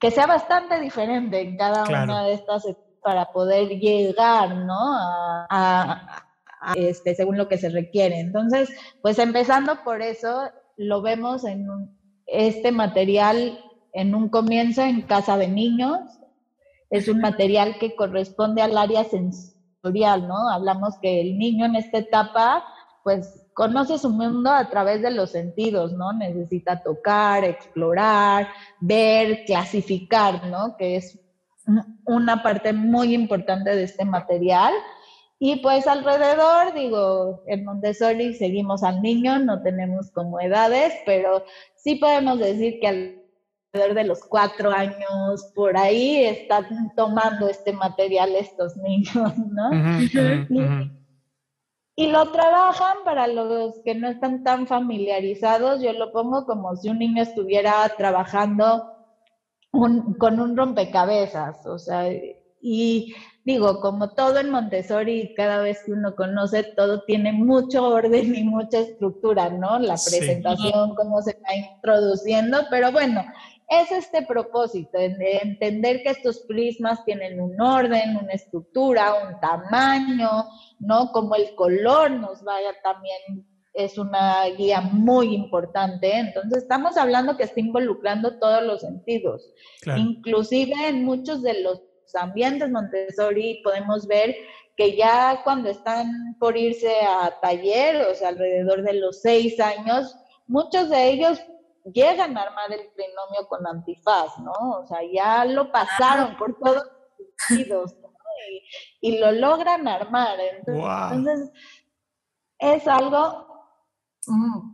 que 0.00 0.10
sea 0.10 0.26
bastante 0.26 0.80
diferente 0.80 1.42
en 1.42 1.58
cada 1.58 1.84
una 1.84 2.24
de 2.24 2.32
estas 2.32 2.64
para 3.08 3.32
poder 3.32 3.70
llegar, 3.70 4.54
¿no? 4.54 4.76
A, 4.76 6.26
este, 6.74 7.14
según 7.14 7.38
lo 7.38 7.48
que 7.48 7.56
se 7.56 7.70
requiere. 7.70 8.20
Entonces, 8.20 8.68
pues 9.00 9.18
empezando 9.18 9.82
por 9.82 10.02
eso, 10.02 10.42
lo 10.76 11.00
vemos 11.00 11.46
en 11.46 11.66
este 12.26 12.70
material 12.70 13.58
en 13.94 14.14
un 14.14 14.28
comienzo 14.28 14.82
en 14.82 15.00
casa 15.00 15.38
de 15.38 15.48
niños. 15.48 16.00
Es 16.90 17.08
un 17.08 17.20
material 17.22 17.78
que 17.80 17.96
corresponde 17.96 18.60
al 18.60 18.76
área 18.76 19.04
sensorial, 19.04 20.28
¿no? 20.28 20.50
Hablamos 20.50 20.98
que 21.00 21.22
el 21.22 21.38
niño 21.38 21.64
en 21.64 21.76
esta 21.76 21.96
etapa, 21.96 22.62
pues 23.04 23.46
conoce 23.54 23.96
su 23.96 24.10
mundo 24.10 24.50
a 24.50 24.68
través 24.68 25.00
de 25.00 25.12
los 25.12 25.30
sentidos, 25.30 25.94
¿no? 25.94 26.12
Necesita 26.12 26.82
tocar, 26.82 27.42
explorar, 27.42 28.48
ver, 28.80 29.46
clasificar, 29.46 30.46
¿no? 30.48 30.76
Que 30.76 30.96
es 30.96 31.18
una 32.04 32.42
parte 32.42 32.72
muy 32.72 33.14
importante 33.14 33.74
de 33.74 33.84
este 33.84 34.04
material. 34.04 34.72
Y 35.40 35.56
pues 35.56 35.86
alrededor, 35.86 36.74
digo, 36.74 37.44
en 37.46 37.64
Montessori 37.64 38.34
seguimos 38.34 38.82
al 38.82 39.00
niño, 39.02 39.38
no 39.38 39.62
tenemos 39.62 40.10
como 40.10 40.40
edades, 40.40 40.92
pero 41.06 41.44
sí 41.76 41.94
podemos 41.94 42.40
decir 42.40 42.80
que 42.80 43.18
de 43.72 44.04
los 44.04 44.24
cuatro 44.24 44.70
años 44.70 45.52
por 45.54 45.76
ahí 45.76 46.24
están 46.24 46.92
tomando 46.96 47.48
este 47.48 47.72
material 47.72 48.34
estos 48.34 48.76
niños, 48.76 49.36
¿no? 49.36 49.70
y, 51.94 52.06
lo 52.06 52.30
trabajan 52.32 52.98
para 53.04 53.26
los 53.26 53.78
que 53.84 53.94
no 53.94 54.08
están 54.08 54.42
tan 54.42 54.66
familiarizados, 54.66 55.82
yo 55.82 55.92
lo 55.92 56.12
pongo 56.12 56.46
como 56.46 56.74
si 56.76 56.88
un 56.88 56.98
niño 56.98 57.22
estuviera 57.22 57.88
trabajando 57.96 58.97
con 59.70 60.40
un 60.40 60.56
rompecabezas, 60.56 61.66
o 61.66 61.78
sea, 61.78 62.08
y 62.60 63.14
digo, 63.44 63.80
como 63.80 64.10
todo 64.14 64.38
en 64.38 64.50
Montessori, 64.50 65.32
cada 65.34 65.62
vez 65.62 65.82
que 65.84 65.92
uno 65.92 66.14
conoce, 66.16 66.64
todo 66.76 67.02
tiene 67.04 67.32
mucho 67.32 67.86
orden 67.88 68.34
y 68.34 68.44
mucha 68.44 68.80
estructura, 68.80 69.48
¿no? 69.50 69.78
La 69.78 69.94
presentación, 69.94 70.94
cómo 70.94 71.22
se 71.22 71.32
va 71.32 71.54
introduciendo, 71.54 72.58
pero 72.70 72.92
bueno, 72.92 73.24
es 73.68 73.92
este 73.92 74.22
propósito, 74.22 74.98
de 74.98 75.38
entender 75.42 76.02
que 76.02 76.10
estos 76.10 76.40
prismas 76.40 77.04
tienen 77.04 77.40
un 77.40 77.60
orden, 77.60 78.16
una 78.16 78.32
estructura, 78.32 79.14
un 79.28 79.38
tamaño, 79.40 80.44
¿no? 80.80 81.12
Como 81.12 81.34
el 81.34 81.54
color 81.54 82.10
nos 82.10 82.42
vaya 82.42 82.70
también 82.82 83.46
es 83.78 83.96
una 83.96 84.44
guía 84.46 84.80
muy 84.80 85.34
importante. 85.34 86.12
Entonces, 86.12 86.64
estamos 86.64 86.96
hablando 86.96 87.36
que 87.36 87.44
está 87.44 87.60
involucrando 87.60 88.38
todos 88.40 88.62
los 88.64 88.80
sentidos. 88.80 89.52
Inclusive 89.96 90.74
en 90.88 91.04
muchos 91.04 91.42
de 91.42 91.62
los 91.62 91.80
ambientes 92.14 92.70
Montessori 92.70 93.60
podemos 93.62 94.08
ver 94.08 94.34
que 94.76 94.96
ya 94.96 95.42
cuando 95.44 95.70
están 95.70 96.36
por 96.40 96.56
irse 96.56 96.92
a 97.02 97.38
taller, 97.40 98.04
o 98.10 98.14
sea, 98.16 98.30
alrededor 98.30 98.82
de 98.82 98.94
los 98.94 99.20
seis 99.22 99.60
años, 99.60 100.12
muchos 100.48 100.90
de 100.90 101.10
ellos 101.10 101.40
llegan 101.84 102.36
a 102.36 102.42
armar 102.42 102.72
el 102.72 102.80
trinomio 102.94 103.46
con 103.48 103.64
antifaz, 103.64 104.38
¿no? 104.40 104.80
O 104.80 104.86
sea, 104.88 104.98
ya 105.12 105.44
lo 105.44 105.70
pasaron 105.70 106.36
por 106.36 106.58
todos 106.58 106.84
los 106.84 107.28
sentidos, 107.46 107.96
¿no? 108.02 108.08
y, 109.00 109.18
lo 109.18 109.30
logran 109.32 109.86
armar. 109.86 110.38
Entonces, 110.40 111.50
es 112.58 112.88
algo 112.88 113.47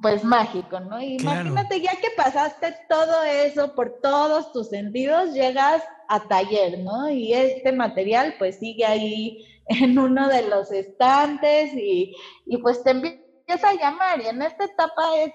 pues 0.03 0.25
mágico, 0.25 0.81
¿no? 0.81 1.01
Imagínate 1.01 1.81
ya 1.81 1.93
que 1.93 2.09
pasaste 2.17 2.75
todo 2.89 3.23
eso 3.25 3.75
por 3.75 4.01
todos 4.03 4.53
tus 4.53 4.69
sentidos, 4.69 5.33
llegas 5.33 5.83
a 6.09 6.21
taller, 6.29 6.79
¿no? 6.81 7.09
Y 7.11 7.33
este 7.33 7.73
material 7.73 8.35
pues 8.39 8.59
sigue 8.59 8.85
ahí 8.85 9.47
en 9.69 9.99
uno 9.99 10.29
de 10.29 10.49
los 10.49 10.71
estantes 10.73 11.73
y, 11.75 12.15
y 12.47 12.59
pues 12.59 12.83
te 12.83 12.91
empieza 12.91 13.71
a 13.71 13.75
llamar 13.75 14.21
y 14.23 14.29
en 14.29 14.43
esta 14.43 14.65
etapa 14.65 15.17
es 15.19 15.33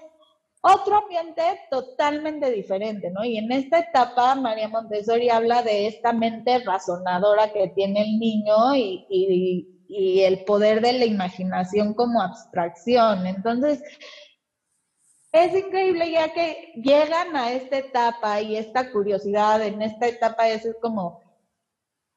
otro 0.62 0.98
ambiente 0.98 1.42
totalmente 1.70 2.50
diferente, 2.50 3.10
¿no? 3.10 3.24
Y 3.24 3.38
en 3.38 3.50
esta 3.50 3.78
etapa, 3.78 4.34
María 4.34 4.68
Montessori 4.68 5.30
habla 5.30 5.62
de 5.62 5.86
esta 5.86 6.12
mente 6.12 6.58
razonadora 6.58 7.52
que 7.52 7.68
tiene 7.68 8.02
el 8.02 8.18
niño 8.18 8.74
y, 8.76 9.06
y, 9.08 9.79
el 10.22 10.44
poder 10.44 10.80
de 10.80 10.92
la 10.92 11.04
imaginación 11.04 11.94
como 11.94 12.22
abstracción. 12.22 13.26
Entonces, 13.26 13.82
es 15.32 15.54
increíble 15.54 16.10
ya 16.10 16.32
que 16.32 16.72
llegan 16.76 17.36
a 17.36 17.52
esta 17.52 17.78
etapa 17.78 18.40
y 18.40 18.56
esta 18.56 18.90
curiosidad 18.90 19.62
en 19.62 19.80
esta 19.82 20.08
etapa 20.08 20.48
es 20.48 20.68
como, 20.80 21.20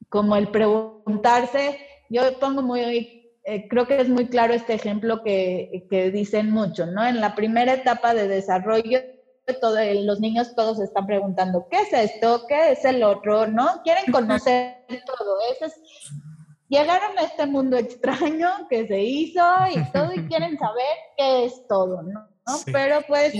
como 0.09 0.35
el 0.35 0.49
preguntarse, 0.49 1.79
yo 2.09 2.39
pongo 2.39 2.61
muy, 2.61 3.39
eh, 3.43 3.67
creo 3.69 3.87
que 3.87 4.01
es 4.01 4.09
muy 4.09 4.27
claro 4.27 4.53
este 4.53 4.73
ejemplo 4.73 5.23
que, 5.23 5.85
que, 5.89 6.11
dicen 6.11 6.49
mucho, 6.49 6.85
¿no? 6.87 7.05
En 7.05 7.21
la 7.21 7.35
primera 7.35 7.73
etapa 7.73 8.13
de 8.13 8.27
desarrollo, 8.27 8.99
todo, 9.59 9.77
los 10.03 10.19
niños 10.19 10.55
todos 10.55 10.79
están 10.79 11.05
preguntando, 11.05 11.67
¿qué 11.69 11.81
es 11.81 11.93
esto? 11.93 12.45
¿Qué 12.47 12.71
es 12.71 12.85
el 12.85 13.03
otro? 13.03 13.47
¿No? 13.47 13.81
Quieren 13.83 14.11
conocer 14.11 14.85
todo. 15.05 15.37
Eso 15.51 15.65
es, 15.65 15.81
llegaron 16.73 17.17
a 17.17 17.21
este 17.23 17.45
mundo 17.45 17.77
extraño 17.77 18.67
que 18.69 18.87
se 18.87 19.01
hizo 19.01 19.41
y 19.73 19.83
todo 19.93 20.11
y 20.13 20.27
quieren 20.27 20.57
saber 20.57 20.95
qué 21.17 21.45
es 21.45 21.67
todo, 21.67 22.01
¿no? 22.01 22.27
Pero 22.71 23.01
pues 23.07 23.33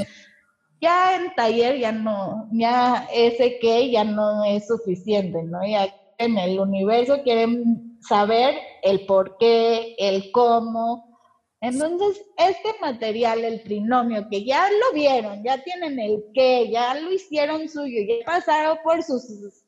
ya 0.80 1.16
en 1.16 1.34
taller 1.36 1.80
ya 1.80 1.92
no, 1.92 2.48
ya 2.52 3.08
ese 3.12 3.58
qué 3.60 3.90
ya 3.90 4.04
no 4.04 4.44
es 4.46 4.68
suficiente, 4.68 5.44
¿no? 5.44 5.66
Ya 5.66 5.94
en 6.18 6.38
el 6.38 6.60
universo 6.60 7.22
quieren 7.24 7.98
saber 8.02 8.56
el 8.84 9.06
por 9.06 9.38
qué, 9.38 9.96
el 9.98 10.32
cómo. 10.32 11.12
Entonces, 11.60 12.22
este 12.38 12.70
material, 12.82 13.44
el 13.46 13.64
trinomio, 13.64 14.28
que 14.30 14.44
ya 14.44 14.70
lo 14.70 14.94
vieron, 14.94 15.42
ya 15.44 15.64
tienen 15.64 15.98
el 15.98 16.22
qué, 16.34 16.70
ya 16.70 16.94
lo 16.96 17.12
hicieron 17.12 17.70
suyo, 17.70 18.02
ya 18.08 18.26
pasaron 18.26 18.78
por 18.84 19.02
sus 19.02 19.63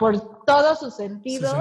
por 0.00 0.44
todos 0.46 0.80
sus 0.80 0.94
sentidos, 0.94 1.54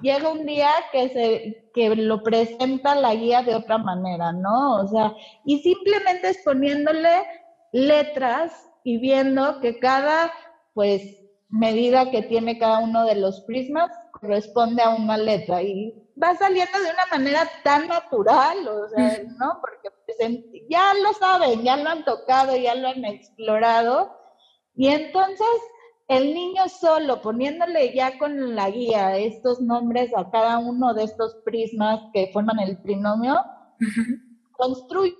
llega 0.00 0.28
un 0.30 0.46
día 0.46 0.70
que, 0.92 1.08
se, 1.08 1.70
que 1.74 1.96
lo 1.96 2.22
presenta 2.22 2.94
la 2.94 3.16
guía 3.16 3.42
de 3.42 3.56
otra 3.56 3.78
manera, 3.78 4.32
¿no? 4.32 4.76
O 4.76 4.86
sea, 4.86 5.12
y 5.44 5.58
simplemente 5.58 6.28
es 6.28 6.38
poniéndole 6.44 7.24
letras 7.72 8.52
y 8.84 8.98
viendo 8.98 9.60
que 9.60 9.80
cada, 9.80 10.32
pues, 10.72 11.20
medida 11.48 12.12
que 12.12 12.22
tiene 12.22 12.60
cada 12.60 12.78
uno 12.78 13.04
de 13.06 13.16
los 13.16 13.40
prismas 13.40 13.90
corresponde 14.12 14.80
a 14.80 14.90
una 14.90 15.16
letra 15.16 15.60
y 15.60 15.92
va 16.22 16.36
saliendo 16.36 16.78
de 16.78 16.90
una 16.90 17.06
manera 17.10 17.50
tan 17.64 17.88
natural, 17.88 18.68
o 18.68 18.88
sea, 18.88 19.20
¿no? 19.36 19.58
Porque 19.60 19.90
pues, 20.06 20.16
ya 20.70 20.94
lo 21.02 21.12
saben, 21.14 21.64
ya 21.64 21.76
lo 21.76 21.90
han 21.90 22.04
tocado, 22.04 22.56
ya 22.56 22.76
lo 22.76 22.86
han 22.86 23.04
explorado 23.04 24.16
y 24.76 24.88
entonces 24.88 25.46
el 26.08 26.34
niño 26.34 26.68
solo 26.68 27.22
poniéndole 27.22 27.94
ya 27.94 28.18
con 28.18 28.54
la 28.54 28.70
guía 28.70 29.16
estos 29.16 29.60
nombres 29.60 30.10
a 30.16 30.30
cada 30.30 30.58
uno 30.58 30.92
de 30.94 31.04
estos 31.04 31.36
prismas 31.44 32.00
que 32.12 32.30
forman 32.32 32.58
el 32.58 32.80
trinomio, 32.82 33.40
construye, 34.52 35.16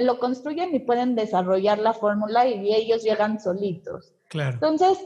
lo 0.00 0.18
construyen 0.18 0.74
y 0.74 0.80
pueden 0.80 1.14
desarrollar 1.14 1.78
la 1.78 1.92
fórmula 1.92 2.46
y 2.46 2.74
ellos 2.74 3.02
llegan 3.02 3.38
solitos. 3.38 4.14
Claro. 4.28 4.54
Entonces, 4.54 4.98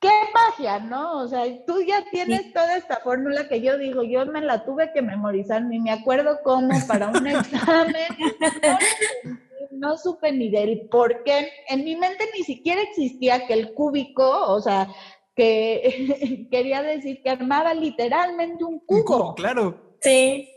qué 0.00 0.10
magia, 0.32 0.78
¿no? 0.78 1.20
O 1.20 1.28
sea, 1.28 1.44
tú 1.66 1.82
ya 1.82 2.04
tienes 2.10 2.52
toda 2.52 2.76
esta 2.76 2.96
fórmula 3.00 3.48
que 3.48 3.60
yo 3.60 3.76
digo, 3.76 4.02
yo 4.02 4.24
me 4.26 4.40
la 4.40 4.64
tuve 4.64 4.92
que 4.92 5.02
memorizar, 5.02 5.62
ni 5.62 5.80
me 5.80 5.90
acuerdo 5.90 6.40
cómo 6.42 6.74
para 6.86 7.08
un 7.08 7.26
examen 7.26 8.08
no 9.78 9.96
supe 9.96 10.32
ni 10.32 10.50
del 10.50 10.88
por 10.88 11.22
qué. 11.24 11.48
En 11.68 11.84
mi 11.84 11.96
mente 11.96 12.24
ni 12.36 12.44
siquiera 12.44 12.82
existía 12.82 13.46
que 13.46 13.54
el 13.54 13.74
cúbico, 13.74 14.52
o 14.52 14.60
sea, 14.60 14.88
que 15.34 16.46
quería 16.50 16.82
decir 16.82 17.22
que 17.22 17.30
armaba 17.30 17.74
literalmente 17.74 18.64
un 18.64 18.80
cubo. 18.80 19.34
claro. 19.34 19.96
Sí. 20.00 20.48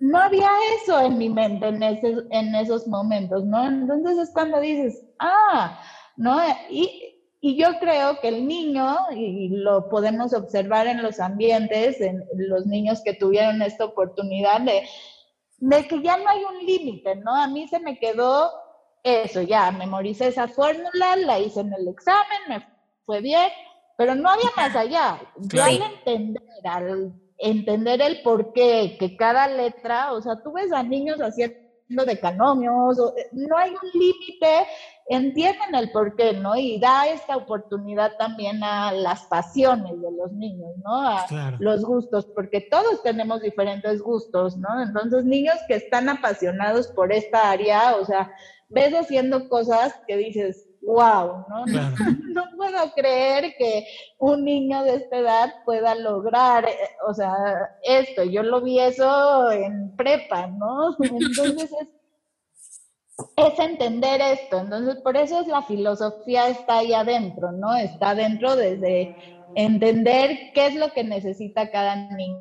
No 0.00 0.18
había 0.18 0.48
eso 0.80 1.00
en 1.00 1.18
mi 1.18 1.28
mente 1.28 1.66
en, 1.66 1.82
ese, 1.82 2.14
en 2.30 2.54
esos 2.54 2.86
momentos, 2.86 3.44
¿no? 3.44 3.66
Entonces 3.66 4.16
es 4.18 4.30
cuando 4.32 4.60
dices, 4.60 5.04
ah, 5.18 5.80
¿no? 6.16 6.38
Y, 6.70 7.18
y 7.40 7.56
yo 7.56 7.68
creo 7.80 8.20
que 8.20 8.28
el 8.28 8.46
niño, 8.46 8.96
y 9.16 9.48
lo 9.48 9.88
podemos 9.88 10.32
observar 10.34 10.86
en 10.86 11.02
los 11.02 11.18
ambientes, 11.18 12.00
en 12.00 12.24
los 12.32 12.66
niños 12.66 13.00
que 13.04 13.14
tuvieron 13.14 13.60
esta 13.62 13.84
oportunidad 13.84 14.60
de 14.60 14.82
de 15.58 15.88
que 15.88 16.02
ya 16.02 16.16
no 16.16 16.28
hay 16.28 16.42
un 16.44 16.64
límite, 16.64 17.16
¿no? 17.16 17.34
A 17.34 17.46
mí 17.48 17.68
se 17.68 17.80
me 17.80 17.98
quedó 17.98 18.50
eso, 19.02 19.42
ya 19.42 19.70
memoricé 19.70 20.28
esa 20.28 20.48
fórmula, 20.48 21.16
la 21.16 21.38
hice 21.38 21.60
en 21.60 21.72
el 21.72 21.88
examen, 21.88 22.38
me 22.48 22.66
fue 23.04 23.20
bien, 23.20 23.50
pero 23.96 24.14
no 24.14 24.30
había 24.30 24.50
más 24.56 24.74
allá. 24.76 25.20
Yo 25.36 25.62
al 25.62 25.82
entender, 25.82 26.42
al 26.64 27.12
entender 27.38 28.00
el 28.02 28.22
por 28.22 28.52
qué, 28.52 28.96
que 28.98 29.16
cada 29.16 29.48
letra, 29.48 30.12
o 30.12 30.22
sea, 30.22 30.42
tú 30.42 30.52
ves 30.52 30.72
a 30.72 30.82
niños 30.82 31.18
haciendo 31.20 31.67
de 31.88 32.20
canomios, 32.20 32.98
no 33.32 33.56
hay 33.56 33.70
un 33.70 34.00
límite 34.00 34.66
entienden 35.08 35.74
el 35.74 35.90
porqué, 35.90 36.34
¿no? 36.34 36.54
Y 36.56 36.78
da 36.78 37.06
esta 37.06 37.36
oportunidad 37.36 38.16
también 38.18 38.62
a 38.62 38.92
las 38.92 39.22
pasiones 39.22 40.00
de 40.00 40.12
los 40.12 40.32
niños, 40.32 40.70
¿no? 40.84 41.00
A 41.00 41.26
los 41.58 41.84
gustos, 41.84 42.26
porque 42.26 42.60
todos 42.60 43.02
tenemos 43.02 43.40
diferentes 43.40 44.02
gustos, 44.02 44.56
¿no? 44.58 44.82
Entonces, 44.82 45.24
niños 45.24 45.56
que 45.66 45.76
están 45.76 46.08
apasionados 46.08 46.88
por 46.88 47.12
esta 47.12 47.50
área, 47.50 47.96
o 47.96 48.04
sea, 48.04 48.30
ves 48.68 48.92
haciendo 48.92 49.48
cosas 49.48 49.94
que 50.06 50.16
dices, 50.16 50.67
wow, 50.88 51.44
¿no? 51.48 51.64
No, 52.34 52.44
puedo 52.56 52.92
creer 52.94 53.54
que 53.58 53.86
un 54.18 54.44
niño 54.44 54.82
de 54.84 54.96
esta 54.96 55.18
edad 55.18 55.54
pueda 55.64 55.94
lograr, 55.94 56.64
eh, 56.66 56.76
o 57.06 57.14
sea, 57.14 57.34
esto. 57.82 58.24
Yo 58.24 58.42
lo 58.42 58.60
vi 58.60 58.80
eso 58.80 59.50
en 59.50 59.94
prepa, 59.96 60.46
¿no? 60.46 60.96
Entonces 61.00 61.70
es 61.80 61.88
es 63.36 63.58
entender 63.58 64.20
esto. 64.20 64.58
Entonces, 64.58 64.96
por 65.02 65.16
eso 65.16 65.40
es 65.40 65.48
la 65.48 65.62
filosofía 65.62 66.48
está 66.48 66.78
ahí 66.78 66.92
adentro, 66.92 67.50
¿no? 67.52 67.74
Está 67.76 68.10
adentro 68.10 68.54
desde 68.54 69.16
entender 69.54 70.52
qué 70.54 70.66
es 70.66 70.74
lo 70.74 70.92
que 70.92 71.04
necesita 71.04 71.70
cada 71.70 71.96
niño. 71.96 72.38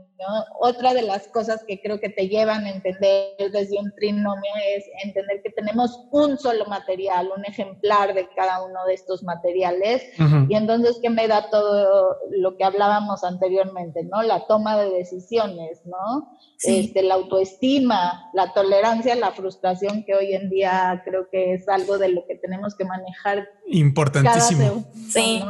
Otra 0.60 0.94
de 0.96 1.04
las 1.04 1.28
cosas 1.28 1.64
que 1.68 1.80
creo 1.80 2.00
que 2.00 2.10
te 2.10 2.28
llevan 2.28 2.66
a 2.66 2.72
entender 2.72 3.36
desde 3.52 3.80
un 3.80 3.94
trinomio 3.96 4.52
es 4.76 4.84
entender 5.04 5.42
que 5.44 5.52
tenemos 5.52 6.08
un 6.12 6.40
solo 6.40 6.66
material, 6.66 7.30
un 7.38 7.46
ejemplar 7.46 8.16
de 8.16 8.28
cada 8.36 8.66
uno 8.66 8.84
de 8.88 8.96
estos 8.96 9.24
materiales. 9.24 10.04
Y 10.50 10.56
entonces, 10.56 11.00
¿qué 11.02 11.10
me 11.10 11.28
da 11.28 11.50
todo 11.50 12.18
lo 12.32 12.58
que 12.58 12.64
hablábamos 12.64 13.24
anteriormente, 13.24 14.04
¿no? 14.04 14.24
La 14.24 14.48
toma 14.48 14.78
de 14.78 14.90
decisiones, 14.90 15.82
¿no? 15.86 16.36
Este, 16.64 17.04
la 17.04 17.16
autoestima, 17.16 18.30
la 18.34 18.54
tolerancia 18.54 19.16
la 19.16 19.32
frustración, 19.32 20.04
que 20.06 20.16
hoy 20.16 20.34
en 20.34 20.50
día 20.50 21.02
creo 21.06 21.30
que 21.30 21.54
es 21.54 21.70
algo 21.70 21.98
de 21.98 22.10
lo 22.10 22.26
que 22.26 22.36
tenemos 22.36 22.76
que 22.76 22.86
manejar. 22.86 23.48
Importantísimo. 23.68 24.86
sí. 25.10 25.44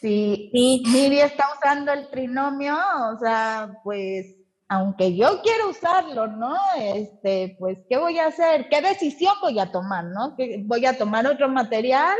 Si 0.00 0.50
sí. 0.52 0.82
Miri 0.86 1.20
está 1.20 1.46
usando 1.56 1.92
el 1.92 2.08
trinomio, 2.08 2.76
o 3.12 3.18
sea, 3.18 3.80
pues 3.82 4.36
aunque 4.68 5.16
yo 5.16 5.40
quiero 5.42 5.70
usarlo, 5.70 6.26
¿no? 6.26 6.54
Este, 6.78 7.56
pues, 7.58 7.78
¿qué 7.88 7.96
voy 7.96 8.18
a 8.18 8.26
hacer? 8.26 8.68
¿Qué 8.68 8.82
decisión 8.82 9.32
voy 9.40 9.58
a 9.58 9.72
tomar, 9.72 10.04
no? 10.04 10.36
¿Voy 10.64 10.84
a 10.84 10.96
tomar 10.96 11.26
otro 11.26 11.48
material? 11.48 12.16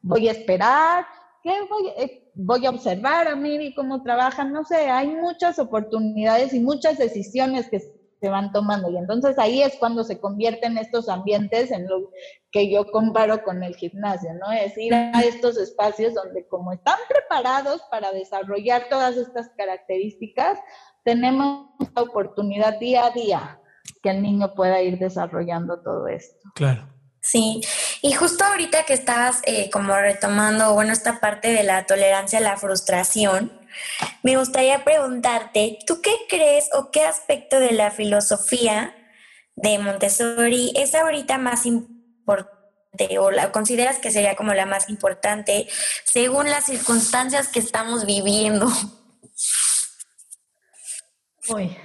¿Voy 0.00 0.28
a 0.28 0.32
esperar? 0.32 1.04
¿Qué 1.42 1.52
voy, 1.68 1.88
eh, 1.98 2.30
voy 2.34 2.66
a 2.66 2.70
observar 2.70 3.26
a 3.26 3.34
Miri 3.34 3.74
cómo 3.74 4.02
trabaja? 4.02 4.44
No 4.44 4.64
sé, 4.64 4.88
hay 4.88 5.08
muchas 5.08 5.58
oportunidades 5.58 6.54
y 6.54 6.60
muchas 6.60 6.98
decisiones 6.98 7.68
que 7.68 7.80
se 8.20 8.28
van 8.28 8.52
tomando. 8.52 8.90
Y 8.90 8.96
entonces 8.96 9.38
ahí 9.38 9.62
es 9.62 9.76
cuando 9.76 10.04
se 10.04 10.18
convierten 10.20 10.78
estos 10.78 11.08
ambientes 11.08 11.70
en 11.70 11.88
lo 11.88 12.10
que 12.50 12.70
yo 12.70 12.90
comparo 12.90 13.42
con 13.42 13.62
el 13.62 13.76
gimnasio, 13.76 14.32
¿no? 14.34 14.50
Es 14.52 14.76
ir 14.76 14.94
a 14.94 15.20
estos 15.20 15.56
espacios 15.58 16.14
donde 16.14 16.46
como 16.48 16.72
están 16.72 16.98
preparados 17.08 17.82
para 17.90 18.12
desarrollar 18.12 18.88
todas 18.88 19.16
estas 19.16 19.50
características, 19.56 20.58
tenemos 21.04 21.68
la 21.94 22.02
oportunidad 22.02 22.78
día 22.78 23.06
a 23.06 23.10
día 23.10 23.60
que 24.02 24.10
el 24.10 24.22
niño 24.22 24.54
pueda 24.54 24.82
ir 24.82 24.98
desarrollando 24.98 25.80
todo 25.80 26.08
esto. 26.08 26.50
Claro. 26.54 26.86
Sí, 27.20 27.60
y 28.00 28.12
justo 28.12 28.44
ahorita 28.44 28.84
que 28.84 28.94
estabas 28.94 29.42
eh, 29.44 29.68
como 29.70 29.94
retomando, 29.94 30.72
bueno, 30.72 30.92
esta 30.92 31.20
parte 31.20 31.48
de 31.48 31.62
la 31.62 31.84
tolerancia 31.84 32.38
a 32.38 32.42
la 32.42 32.56
frustración, 32.56 33.52
me 34.22 34.36
gustaría 34.36 34.84
preguntarte, 34.84 35.78
¿tú 35.86 36.00
qué 36.02 36.14
crees 36.28 36.68
o 36.72 36.90
qué 36.90 37.02
aspecto 37.02 37.60
de 37.60 37.72
la 37.72 37.90
filosofía 37.90 38.94
de 39.56 39.78
Montessori 39.78 40.72
es 40.76 40.94
ahorita 40.94 41.38
más 41.38 41.66
importante 41.66 43.18
o 43.18 43.30
la 43.30 43.52
consideras 43.52 43.98
que 43.98 44.10
sería 44.10 44.36
como 44.36 44.54
la 44.54 44.66
más 44.66 44.88
importante 44.88 45.68
según 46.04 46.50
las 46.50 46.66
circunstancias 46.66 47.48
que 47.48 47.60
estamos 47.60 48.06
viviendo? 48.06 48.66
Uy. 51.48 51.76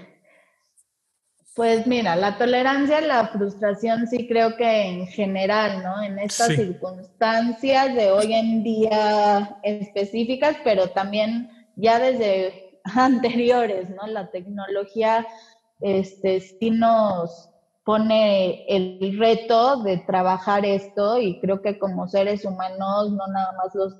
Pues 1.55 1.85
mira, 1.85 2.15
la 2.15 2.39
tolerancia 2.39 2.97
a 2.97 3.01
la 3.01 3.27
frustración 3.27 4.07
sí 4.07 4.27
creo 4.27 4.55
que 4.55 4.87
en 4.87 5.05
general, 5.05 5.83
¿no? 5.83 6.01
En 6.01 6.17
estas 6.17 6.47
circunstancias 6.47 7.93
de 7.93 8.09
hoy 8.09 8.33
en 8.33 8.63
día 8.63 9.59
específicas, 9.61 10.55
pero 10.63 10.89
también 10.89 11.62
ya 11.75 11.99
desde 11.99 12.79
anteriores, 12.95 13.89
¿no? 13.89 14.07
La 14.07 14.31
tecnología 14.31 15.25
este, 15.79 16.39
sí 16.41 16.69
nos, 16.71 17.53
pone 17.83 18.65
el 18.67 19.17
reto 19.19 19.83
de 19.83 19.97
trabajar 19.97 20.65
esto 20.65 21.19
y 21.19 21.39
creo 21.39 21.61
que 21.61 21.77
como 21.77 22.07
seres 22.07 22.45
humanos, 22.45 23.11
no 23.11 23.27
nada 23.27 23.51
más 23.53 23.75
los 23.75 23.93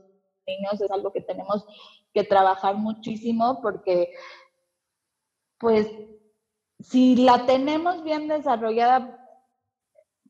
niños, 0.48 0.80
es 0.82 0.90
algo 0.92 1.12
que 1.12 1.22
tenemos 1.22 1.66
que 2.14 2.24
trabajar 2.24 2.76
muchísimo 2.76 3.62
porque 3.62 4.12
pues 5.58 5.88
si 6.80 7.16
la 7.16 7.46
tenemos 7.46 8.04
bien 8.04 8.28
desarrollada, 8.28 9.20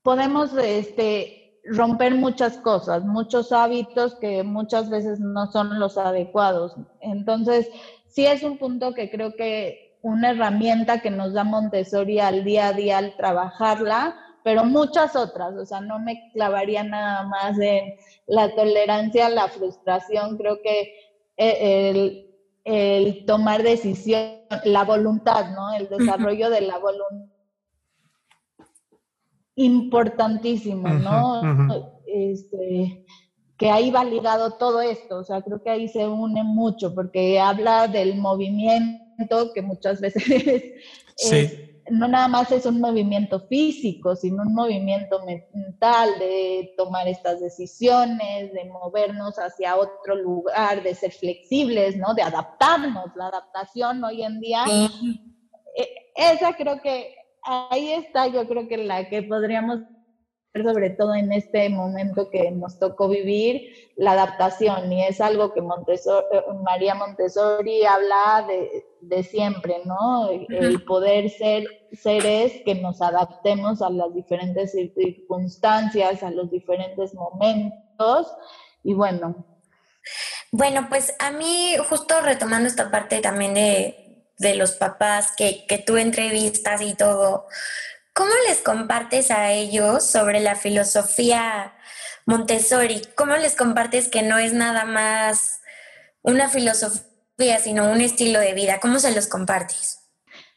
podemos 0.02 0.54
este, 0.58 1.43
romper 1.66 2.16
muchas 2.16 2.58
cosas, 2.58 3.06
muchos 3.06 3.52
hábitos 3.52 4.16
que 4.16 4.44
muchas 4.44 4.90
veces 4.90 5.20
no 5.20 5.52
son 5.52 5.80
los 5.80 5.98
adecuados. 5.98 6.76
Entonces, 7.02 7.70
sí 8.08 8.26
es 8.26 8.44
un 8.44 8.58
punto 8.58 8.94
que 8.94 9.10
creo 9.10 9.36
que 9.36 9.98
una 10.02 10.32
herramienta 10.32 11.02
que 11.02 11.10
nos 11.10 11.34
da 11.34 11.44
Montessori 11.44 12.20
al 12.20 12.44
día 12.44 12.68
a 12.68 12.74
día 12.74 12.98
al 12.98 13.16
trabajarla, 13.16 14.16
pero 14.44 14.66
muchas 14.66 15.16
otras, 15.16 15.56
o 15.56 15.66
sea, 15.66 15.80
no 15.80 16.00
me 16.00 16.30
clavaría 16.34 16.84
nada 16.84 17.24
más 17.24 17.58
en 17.60 17.96
la 18.28 18.54
tolerancia, 18.54 19.30
la 19.30 19.48
frustración, 19.48 20.38
creo 20.38 20.62
que 20.62 20.94
eh, 21.38 21.90
el, 21.90 22.34
el 22.66 23.26
tomar 23.26 23.64
decisión, 23.64 24.42
la 24.66 24.84
voluntad, 24.84 25.52
¿no? 25.56 25.74
El 25.74 25.88
desarrollo 25.88 26.50
de 26.50 26.62
la 26.62 26.78
voluntad. 26.78 27.33
Importantísimo, 29.56 30.88
¿no? 30.90 32.02
Este, 32.08 33.06
que 33.58 33.70
ahí 33.70 33.92
va 33.92 34.04
ligado 34.04 34.54
todo 34.54 34.82
esto, 34.82 35.20
o 35.20 35.24
sea, 35.24 35.42
creo 35.42 35.62
que 35.62 35.70
ahí 35.70 35.88
se 35.88 36.08
une 36.08 36.44
mucho, 36.44 36.94
porque 36.94 37.40
habla 37.40 37.88
del 37.88 38.16
movimiento 38.18 39.54
que 39.54 39.62
muchas 39.62 40.02
veces 40.02 40.24
es, 41.18 41.58
no 41.90 42.08
nada 42.08 42.28
más 42.28 42.52
es 42.52 42.66
un 42.66 42.80
movimiento 42.80 43.40
físico, 43.42 44.16
sino 44.16 44.44
un 44.44 44.54
movimiento 44.54 45.24
mental 45.26 46.10
de 46.18 46.74
tomar 46.78 47.08
estas 47.08 47.42
decisiones, 47.42 48.54
de 48.54 48.66
movernos 48.66 49.38
hacia 49.38 49.76
otro 49.76 50.16
lugar, 50.16 50.82
de 50.82 50.96
ser 50.96 51.12
flexibles, 51.12 51.98
¿no? 51.98 52.14
De 52.14 52.22
adaptarnos. 52.22 53.16
La 53.16 53.28
adaptación 53.28 54.04
hoy 54.04 54.24
en 54.24 54.40
día, 54.40 54.64
eh, 55.76 55.88
esa 56.16 56.54
creo 56.56 56.82
que 56.82 57.16
ahí 57.46 57.94
está, 57.94 58.28
yo 58.28 58.48
creo 58.48 58.68
que 58.68 58.78
la 58.78 59.10
que 59.10 59.24
podríamos 59.24 59.80
sobre 60.62 60.92
todo 60.92 61.16
en 61.16 61.32
este 61.34 61.68
momento 61.70 62.30
que 62.30 62.52
nos 62.52 62.78
tocó 62.78 63.10
vivir, 63.10 63.92
la 63.96 64.12
adaptación, 64.12 64.92
y 64.94 65.04
es 65.04 65.20
algo 65.20 65.52
que 65.52 65.62
Montessori, 65.62 66.26
eh, 66.32 66.44
María 66.64 66.94
Montessori 66.94 67.84
habla 67.86 68.46
de, 68.48 68.86
de 69.02 69.24
siempre, 69.24 69.78
¿no? 69.86 70.30
El 70.30 70.84
poder 70.84 71.30
ser 71.32 71.66
seres 71.94 72.62
que 72.66 72.76
nos 72.76 73.02
adaptemos 73.02 73.82
a 73.82 73.90
las 73.90 74.14
diferentes 74.14 74.74
circunstancias, 74.74 76.22
a 76.22 76.30
los 76.30 76.52
diferentes 76.52 77.16
momentos, 77.16 78.32
y 78.84 78.94
bueno. 78.94 79.48
Bueno, 80.52 80.86
pues 80.88 81.16
a 81.18 81.32
mí, 81.32 81.74
justo 81.90 82.14
retomando 82.22 82.68
esta 82.68 82.92
parte 82.92 83.22
también 83.22 83.56
de, 83.56 84.03
de 84.44 84.56
los 84.56 84.74
papás 84.74 85.34
que, 85.36 85.66
que 85.68 85.80
tú 85.80 85.98
entrevistas 85.98 86.82
y 86.82 86.94
todo, 86.94 87.48
¿Cómo 88.14 88.30
les 88.48 88.62
compartes 88.62 89.32
a 89.32 89.52
ellos 89.54 90.06
sobre 90.06 90.40
la 90.40 90.56
filosofía 90.56 91.74
Montessori? 92.28 93.02
¿Cómo 93.16 93.36
les 93.38 93.56
compartes 93.56 94.08
que 94.08 94.22
no 94.22 94.38
es 94.38 94.54
nada 94.54 94.86
más 94.86 95.62
una 96.22 96.48
filosofía, 96.48 97.58
sino 97.60 97.92
un 97.92 98.02
estilo 98.02 98.40
de 98.40 98.54
vida? 98.54 98.80
¿Cómo 98.80 99.00
se 99.00 99.16
los 99.16 99.28
compartes? 99.28 100.00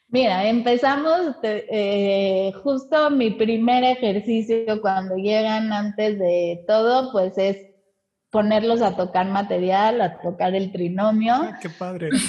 Mira, 0.09 0.47
empezamos 0.47 1.37
eh, 1.43 2.53
justo 2.63 3.11
mi 3.11 3.31
primer 3.31 3.85
ejercicio 3.85 4.81
cuando 4.83 5.17
llegan 5.17 5.73
antes 5.73 6.19
de 6.19 6.63
todo, 6.67 7.11
pues 7.11 7.39
es 7.39 7.57
ponerlos 8.31 8.83
a 8.83 8.97
tocar 8.97 9.27
material, 9.29 10.03
a 10.03 10.21
tocar 10.21 10.55
el 10.55 10.71
trinomio. 10.73 11.55
¡Qué 11.63 11.71
padre! 11.71 12.11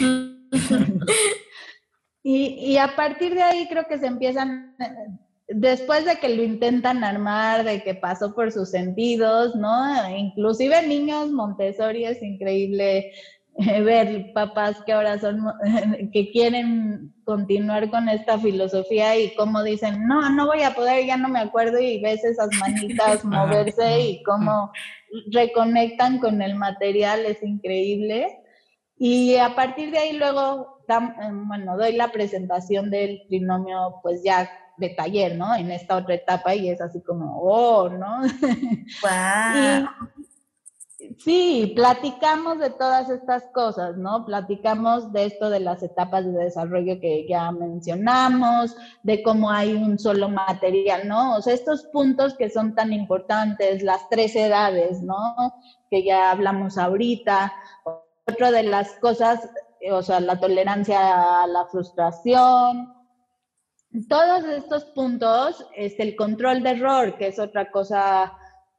Y, 2.30 2.76
a 2.76 2.94
partir 2.94 3.36
de 3.36 3.42
ahí 3.42 3.70
creo 3.70 3.86
que 3.88 4.00
se 4.00 4.06
empiezan, 4.06 4.76
después 5.48 6.04
de 6.04 6.18
que 6.18 6.28
lo 6.28 6.44
intentan 6.44 7.06
armar, 7.06 7.63
de 7.63 7.82
que 7.82 7.96
pasó 7.96 8.36
por 8.36 8.52
sus 8.52 8.70
sentidos, 8.70 9.56
¿no? 9.56 10.10
Inclusive 10.10 10.86
niños 10.86 11.32
Montessori 11.32 12.04
es 12.04 12.22
increíble 12.22 13.13
eh, 13.60 13.82
ver 13.82 14.34
papás 14.34 14.76
que 14.86 14.92
ahora 14.92 15.18
son, 15.20 15.42
que 16.12 16.30
quieren 16.32 17.13
continuar 17.24 17.90
con 17.90 18.10
esta 18.10 18.38
filosofía 18.38 19.18
y 19.18 19.34
como 19.36 19.63
dicen, 19.63 20.06
no, 20.06 20.30
no 20.30 20.48
voy 20.48 20.63
a 20.63 20.76
poder, 20.76 21.06
ya 21.06 21.16
no 21.16 21.30
me 21.30 21.40
acuerdo 21.40 21.80
y 21.80 22.02
ves 22.02 22.26
esas 22.26 22.50
manitas 22.60 23.24
moverse 23.24 24.02
y 24.02 24.24
cómo 24.24 24.74
reconectan 25.32 26.20
con 26.20 26.42
el 26.42 26.56
material, 26.56 27.26
es 27.26 27.42
increíble. 27.42 28.38
Y 28.98 29.38
a 29.38 29.56
partir 29.56 29.92
de 29.92 30.00
ahí 30.00 30.13
luego 30.18 30.77
bueno, 31.47 31.78
doy 31.78 31.93
la 31.93 32.12
presentación 32.12 32.89
del 32.89 33.23
trinomio 33.28 34.00
pues 34.02 34.23
ya 34.23 34.50
de 34.78 34.89
taller, 34.89 35.36
¿no? 35.36 35.56
En 35.56 35.71
esta 35.71 35.97
otra 35.97 36.15
etapa 36.15 36.56
y 36.56 36.69
es 36.69 36.80
así 36.82 37.02
como, 37.02 37.39
oh, 37.41 37.89
¿no? 37.89 38.21
Wow. 39.02 39.89
sí, 41.17 41.73
platicamos 41.76 42.60
de 42.60 42.69
todas 42.69 43.10
estas 43.10 43.43
cosas, 43.54 43.97
¿no? 43.97 44.26
Platicamos 44.26 45.12
de 45.12 45.26
esto 45.26 45.50
de 45.50 45.60
las 45.60 45.84
etapas 45.84 46.26
de 46.26 46.32
desarrollo 46.32 47.00
que 47.00 47.26
ya 47.28 47.52
mencionamos, 47.52 48.76
de 49.04 49.23
cómo 49.23 49.50
hay 49.52 49.73
un 49.73 49.97
solo 50.00 50.30
material, 50.30 51.08
¿no? 51.08 51.38
O 51.38 51.41
sea, 51.41 51.54
estos 51.54 51.86
puntos 51.86 52.36
que 52.36 52.50
son 52.50 52.76
tan 52.76 52.93
importantes, 52.93 53.84
las 53.84 54.08
tres 54.10 54.36
edades, 54.36 55.02
¿no? 55.02 55.36
Que 55.89 56.04
ya 56.04 56.32
hablamos 56.32 56.78
ahorita. 56.78 57.52
Otra 58.26 58.52
de 58.52 58.63
las 58.63 58.91
cosas 59.00 59.50
o 59.92 60.02
sea, 60.02 60.20
la 60.20 60.40
tolerancia 60.40 61.44
a 61.44 61.48
la 61.48 61.66
frustración. 61.66 62.94
Todos 64.10 64.44
estos 64.46 64.86
puntos, 64.86 65.66
es 65.76 65.94
este, 65.94 66.04
el 66.04 66.16
control 66.16 66.62
de 66.62 66.72
error, 66.72 67.18
que 67.18 67.28
es 67.28 67.40
otra 67.40 67.72
cosa, 67.72 68.34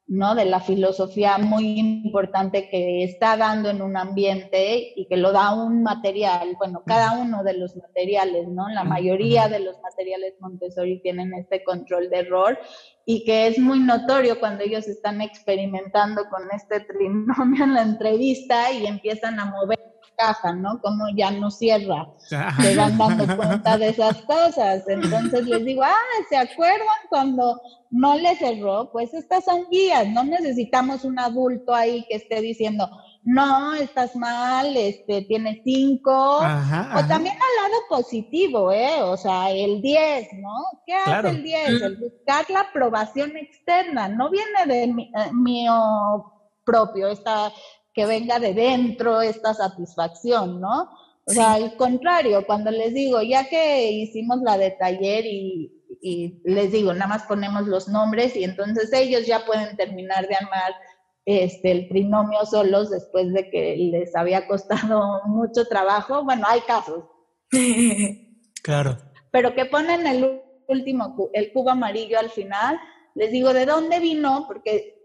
¿no? 0.06 0.34
De 0.34 0.44
la 0.44 0.60
filosofía 0.60 1.38
muy 1.38 1.78
importante 1.78 2.68
que 2.68 3.02
está 3.04 3.36
dando 3.36 3.70
en 3.70 3.82
un 3.82 3.96
ambiente 3.96 4.92
y 4.94 5.06
que 5.06 5.16
lo 5.16 5.32
da 5.32 5.54
un 5.54 5.82
material, 5.82 6.54
bueno, 6.58 6.82
cada 6.86 7.12
uno 7.12 7.42
de 7.42 7.54
los 7.54 7.74
materiales, 7.76 8.48
¿no? 8.48 8.68
La 8.68 8.84
mayoría 8.84 9.48
de 9.48 9.60
los 9.60 9.80
materiales 9.80 10.34
Montessori 10.40 11.00
tienen 11.00 11.34
este 11.34 11.64
control 11.64 12.10
de 12.10 12.18
error 12.18 12.58
y 13.04 13.24
que 13.24 13.46
es 13.46 13.58
muy 13.58 13.80
notorio 13.80 14.38
cuando 14.38 14.62
ellos 14.62 14.86
están 14.86 15.20
experimentando 15.22 16.28
con 16.28 16.42
este 16.52 16.80
trinomio 16.80 17.64
en 17.64 17.74
la 17.74 17.82
entrevista 17.82 18.70
y 18.72 18.86
empiezan 18.86 19.40
a 19.40 19.46
mover 19.46 19.78
caja, 20.16 20.52
¿no? 20.52 20.80
Como 20.80 21.04
ya 21.16 21.30
no 21.30 21.50
cierra. 21.50 22.08
Se 22.18 22.76
van 22.76 22.96
dando 22.98 23.36
cuenta 23.36 23.78
de 23.78 23.88
esas 23.88 24.22
cosas. 24.22 24.84
Entonces 24.88 25.46
les 25.46 25.64
digo, 25.64 25.82
ah, 25.82 25.94
¿se 26.28 26.36
acuerdan 26.36 26.86
cuando 27.08 27.60
no 27.90 28.16
le 28.16 28.36
cerró? 28.36 28.90
Pues 28.92 29.14
estas 29.14 29.44
son 29.44 29.66
guías, 29.70 30.08
no 30.08 30.24
necesitamos 30.24 31.04
un 31.04 31.18
adulto 31.18 31.74
ahí 31.74 32.04
que 32.08 32.16
esté 32.16 32.40
diciendo, 32.40 32.88
no, 33.24 33.74
estás 33.74 34.16
mal, 34.16 34.74
este, 34.76 35.22
tienes 35.22 35.58
cinco. 35.62 36.38
O 36.38 37.06
también 37.06 37.34
al 37.34 37.70
lado 37.70 37.82
positivo, 37.90 38.72
¿eh? 38.72 39.02
O 39.02 39.16
sea, 39.16 39.50
el 39.50 39.82
10, 39.82 40.28
¿no? 40.40 40.54
¿Qué 40.86 40.94
hace 40.94 41.28
el 41.28 41.42
10? 41.42 41.68
El 41.82 41.96
buscar 41.96 42.48
la 42.48 42.60
aprobación 42.60 43.36
externa, 43.36 44.08
no 44.08 44.30
viene 44.30 44.66
de 44.66 44.86
mi, 44.86 45.04
eh, 45.04 45.32
mío 45.32 46.32
propio, 46.64 47.08
esta 47.08 47.52
que 47.98 48.06
venga 48.06 48.38
de 48.38 48.54
dentro 48.54 49.22
esta 49.22 49.52
satisfacción, 49.54 50.60
¿no? 50.60 50.88
O 51.24 51.30
sea, 51.32 51.54
al 51.54 51.76
contrario, 51.76 52.46
cuando 52.46 52.70
les 52.70 52.94
digo, 52.94 53.20
ya 53.22 53.48
que 53.48 53.90
hicimos 53.90 54.38
la 54.40 54.56
de 54.56 54.70
taller 54.70 55.26
y, 55.26 55.74
les 56.44 56.70
digo, 56.70 56.94
nada 56.94 57.08
más 57.08 57.24
ponemos 57.24 57.66
los 57.66 57.88
nombres 57.88 58.36
y 58.36 58.44
entonces 58.44 58.92
ellos 58.92 59.26
ya 59.26 59.44
pueden 59.44 59.76
terminar 59.76 60.28
de 60.28 60.36
armar 60.36 60.74
este, 61.24 61.72
el 61.72 61.88
trinomio 61.88 62.46
solos 62.46 62.88
después 62.88 63.32
de 63.32 63.50
que 63.50 63.74
les 63.76 64.14
había 64.14 64.46
costado 64.46 65.20
mucho 65.26 65.66
trabajo. 65.66 66.22
Bueno, 66.22 66.46
hay 66.48 66.60
casos. 66.60 67.04
Claro. 68.62 68.98
Pero 69.30 69.54
que 69.54 69.64
ponen 69.64 70.06
el 70.06 70.42
último, 70.66 71.30
el 71.32 71.52
cubo 71.52 71.70
amarillo 71.70 72.18
al 72.18 72.28
final, 72.28 72.78
les 73.14 73.30
digo, 73.32 73.54
¿de 73.54 73.64
dónde 73.64 73.98
vino? 73.98 74.44
Porque 74.46 74.98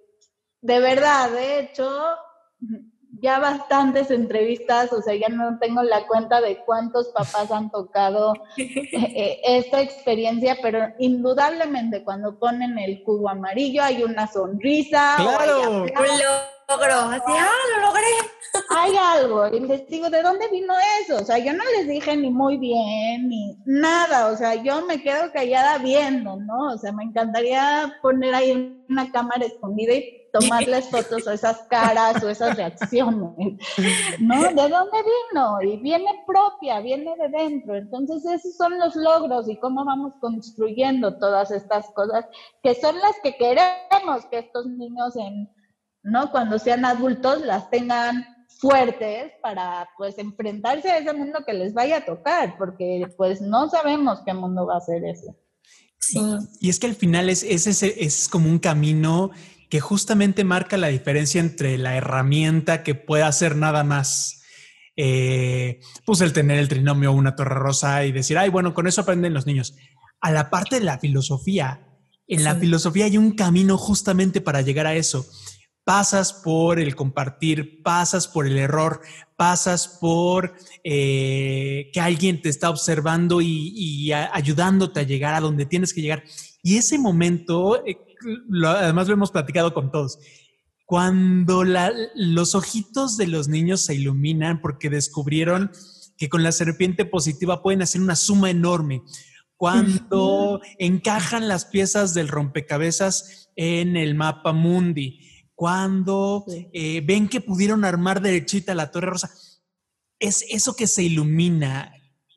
de 0.60 0.80
verdad, 0.80 1.32
de 1.32 1.60
hecho, 1.60 1.90
ya 3.22 3.40
bastantes 3.40 4.10
entrevistas, 4.12 4.92
o 4.92 5.02
sea, 5.02 5.16
ya 5.16 5.30
no 5.30 5.58
tengo 5.60 5.84
la 5.84 6.06
cuenta 6.08 6.42
de 6.42 6.64
cuántos 6.66 7.10
papás 7.10 7.52
han 7.52 7.70
tocado 7.70 8.34
eh, 8.58 8.90
eh, 8.94 9.42
esta 9.44 9.82
experiencia, 9.82 10.58
pero 10.62 10.88
indudablemente 11.00 12.04
cuando 12.04 12.40
ponen 12.40 12.78
el 12.80 13.04
cubo 13.04 13.30
amarillo 13.30 13.84
hay 13.84 14.04
una 14.04 14.28
sonrisa. 14.28 15.16
Claro. 15.18 15.84
Un 15.84 15.92
logro, 16.70 16.94
así, 16.94 17.22
ah, 17.28 17.50
lo 17.76 17.88
logré. 17.88 18.04
hay 18.78 18.96
algo. 18.96 19.48
Y 19.48 19.60
les 19.62 19.88
digo, 19.88 20.10
¿de 20.10 20.22
dónde 20.22 20.48
vino 20.50 20.74
eso? 21.02 21.18
O 21.18 21.26
sea, 21.26 21.38
yo 21.38 21.54
no 21.54 21.64
les 21.78 21.88
dije 21.88 22.16
ni 22.16 22.30
muy 22.30 22.58
bien, 22.58 23.28
ni 23.28 23.58
nada. 23.66 24.28
O 24.28 24.38
sea, 24.38 24.56
yo 24.56 24.86
me 24.86 25.02
quedo 25.02 25.32
callada 25.32 25.78
viendo, 25.78 26.38
¿no? 26.38 26.74
O 26.74 26.78
sea, 26.78 26.92
me 26.92 27.04
encantaría 27.04 27.94
poner 28.02 28.34
ahí 28.34 28.84
una 28.90 29.12
cámara 29.12 29.46
escondida 29.46 29.94
y 29.94 30.23
tomarles 30.34 30.90
fotos 30.90 31.28
a 31.28 31.36
esas 31.36 31.62
caras 31.70 32.22
o 32.24 32.30
esas 32.30 32.58
reacciones, 32.58 33.60
¿no? 34.20 34.42
¿De 34.42 34.70
dónde 34.70 34.98
vino? 35.32 35.62
Y 35.62 35.78
viene 35.78 36.10
propia, 36.26 36.80
viene 36.80 37.16
de 37.16 37.30
dentro. 37.30 37.76
Entonces, 37.76 38.26
esos 38.26 38.58
son 38.58 38.80
los 38.80 38.96
logros 38.96 39.48
y 39.48 39.58
cómo 39.58 39.86
vamos 39.86 40.14
construyendo 40.20 41.20
todas 41.20 41.52
estas 41.52 41.86
cosas 41.92 42.26
que 42.64 42.74
son 42.74 42.98
las 42.98 43.14
que 43.22 43.38
queremos 43.38 44.26
que 44.32 44.40
estos 44.40 44.66
niños 44.66 45.16
en, 45.18 45.50
¿no? 46.02 46.32
Cuando 46.32 46.58
sean 46.58 46.84
adultos 46.84 47.42
las 47.42 47.70
tengan 47.70 48.26
fuertes 48.60 49.34
para 49.44 49.88
pues 49.98 50.18
enfrentarse 50.18 50.90
a 50.90 50.98
ese 50.98 51.14
mundo 51.14 51.44
que 51.46 51.54
les 51.54 51.76
vaya 51.76 51.98
a 51.98 52.06
tocar, 52.06 52.58
porque 52.58 53.08
pues 53.18 53.40
no 53.40 53.70
sabemos 53.70 54.22
qué 54.26 54.34
mundo 54.34 54.66
va 54.66 54.78
a 54.78 54.82
ser 54.82 55.06
ese. 55.06 55.36
Sí. 56.00 56.20
Y 56.60 56.70
es 56.70 56.80
que 56.80 56.88
al 56.88 56.96
final 56.96 57.30
es, 57.30 57.44
es, 57.44 57.84
es 57.84 58.28
como 58.28 58.50
un 58.50 58.60
camino 58.60 59.32
que 59.74 59.80
justamente 59.80 60.44
marca 60.44 60.78
la 60.78 60.90
diferencia 60.90 61.42
entre 61.42 61.80
la 61.80 61.96
herramienta 61.96 62.84
que 62.84 62.94
puede 62.94 63.24
hacer 63.24 63.56
nada 63.56 63.84
más, 63.84 64.44
eh, 64.96 65.80
pues 66.06 66.22
el 66.22 66.32
tener 66.32 66.60
el 66.60 66.68
trinomio 66.68 67.10
o 67.10 67.16
una 67.16 67.36
torre 67.36 67.56
rosa 67.56 68.06
y 68.06 68.12
decir, 68.12 68.38
ay, 68.38 68.50
bueno, 68.50 68.76
con 68.76 68.86
eso 68.86 69.02
aprenden 69.02 69.34
los 69.34 69.48
niños. 69.48 69.76
A 70.22 70.30
la 70.30 70.52
parte 70.52 70.76
de 70.76 70.86
la 70.86 71.00
filosofía, 71.00 71.88
en 72.28 72.44
la 72.44 72.54
filosofía 72.54 73.06
hay 73.06 73.18
un 73.18 73.32
camino 73.32 73.80
justamente 73.80 74.42
para 74.42 74.62
llegar 74.62 74.86
a 74.86 74.94
eso. 74.94 75.26
Pasas 75.84 76.34
por 76.34 76.80
el 76.80 76.96
compartir, 76.96 77.82
pasas 77.82 78.28
por 78.28 78.46
el 78.46 78.60
error, 78.60 79.02
pasas 79.36 79.88
por 80.00 80.54
eh, 80.84 81.90
que 81.92 82.00
alguien 82.00 82.44
te 82.44 82.50
está 82.50 82.70
observando 82.70 83.42
y, 83.42 84.12
ayudándote 84.12 85.00
a 85.00 85.04
llegar 85.04 85.34
a 85.34 85.42
donde 85.42 85.66
tienes 85.66 85.96
que 85.96 86.02
llegar. 86.04 86.24
Y 86.62 86.78
ese 86.78 87.00
momento, 87.00 87.84
eh, 87.88 87.98
además 88.66 89.08
lo 89.08 89.14
hemos 89.14 89.32
platicado 89.32 89.74
con 89.74 89.92
todos, 89.92 90.20
cuando 90.86 91.64
los 91.64 92.56
ojitos 92.56 93.18
de 93.18 93.28
los 93.28 93.48
niños 93.48 93.82
se 93.82 93.96
iluminan 93.96 94.62
porque 94.62 94.90
descubrieron 94.90 95.72
que 96.18 96.30
con 96.30 96.44
la 96.44 96.52
serpiente 96.52 97.06
positiva 97.06 97.64
pueden 97.64 97.82
hacer 97.82 98.02
una 98.02 98.16
suma 98.16 98.50
enorme, 98.50 99.02
cuando 99.56 100.62
encajan 100.78 101.48
las 101.48 101.66
piezas 101.66 102.14
del 102.14 102.28
rompecabezas 102.28 103.50
en 103.56 103.96
el 103.96 104.14
mapa 104.14 104.52
mundi, 104.52 105.20
cuando 105.56 106.46
eh, 106.74 107.02
ven 107.06 107.30
que 107.30 107.40
pudieron 107.40 107.86
armar 107.86 108.22
derechita 108.22 108.76
la 108.76 108.92
Torre 108.92 109.12
Rosa, 109.12 109.32
es 110.20 110.46
eso 110.50 110.76
que 110.76 110.88
se 110.88 111.04
ilumina. 111.04 111.94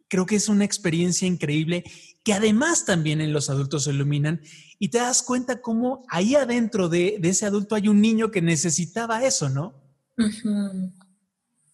Creo 0.08 0.26
que 0.26 0.36
es 0.36 0.48
una 0.48 0.64
experiencia 0.64 1.26
increíble 1.26 1.84
que 2.22 2.32
además 2.32 2.84
también 2.84 3.20
en 3.20 3.32
los 3.32 3.50
adultos 3.50 3.84
se 3.84 3.90
iluminan 3.90 4.40
y 4.78 4.88
te 4.88 4.98
das 4.98 5.22
cuenta 5.22 5.60
cómo 5.60 6.04
ahí 6.08 6.34
adentro 6.34 6.88
de, 6.88 7.18
ese 7.22 7.46
adulto 7.46 7.74
hay 7.74 7.88
un 7.88 8.00
niño 8.00 8.30
que 8.30 8.42
necesitaba 8.42 9.24
eso, 9.24 9.48
¿no? 9.48 9.74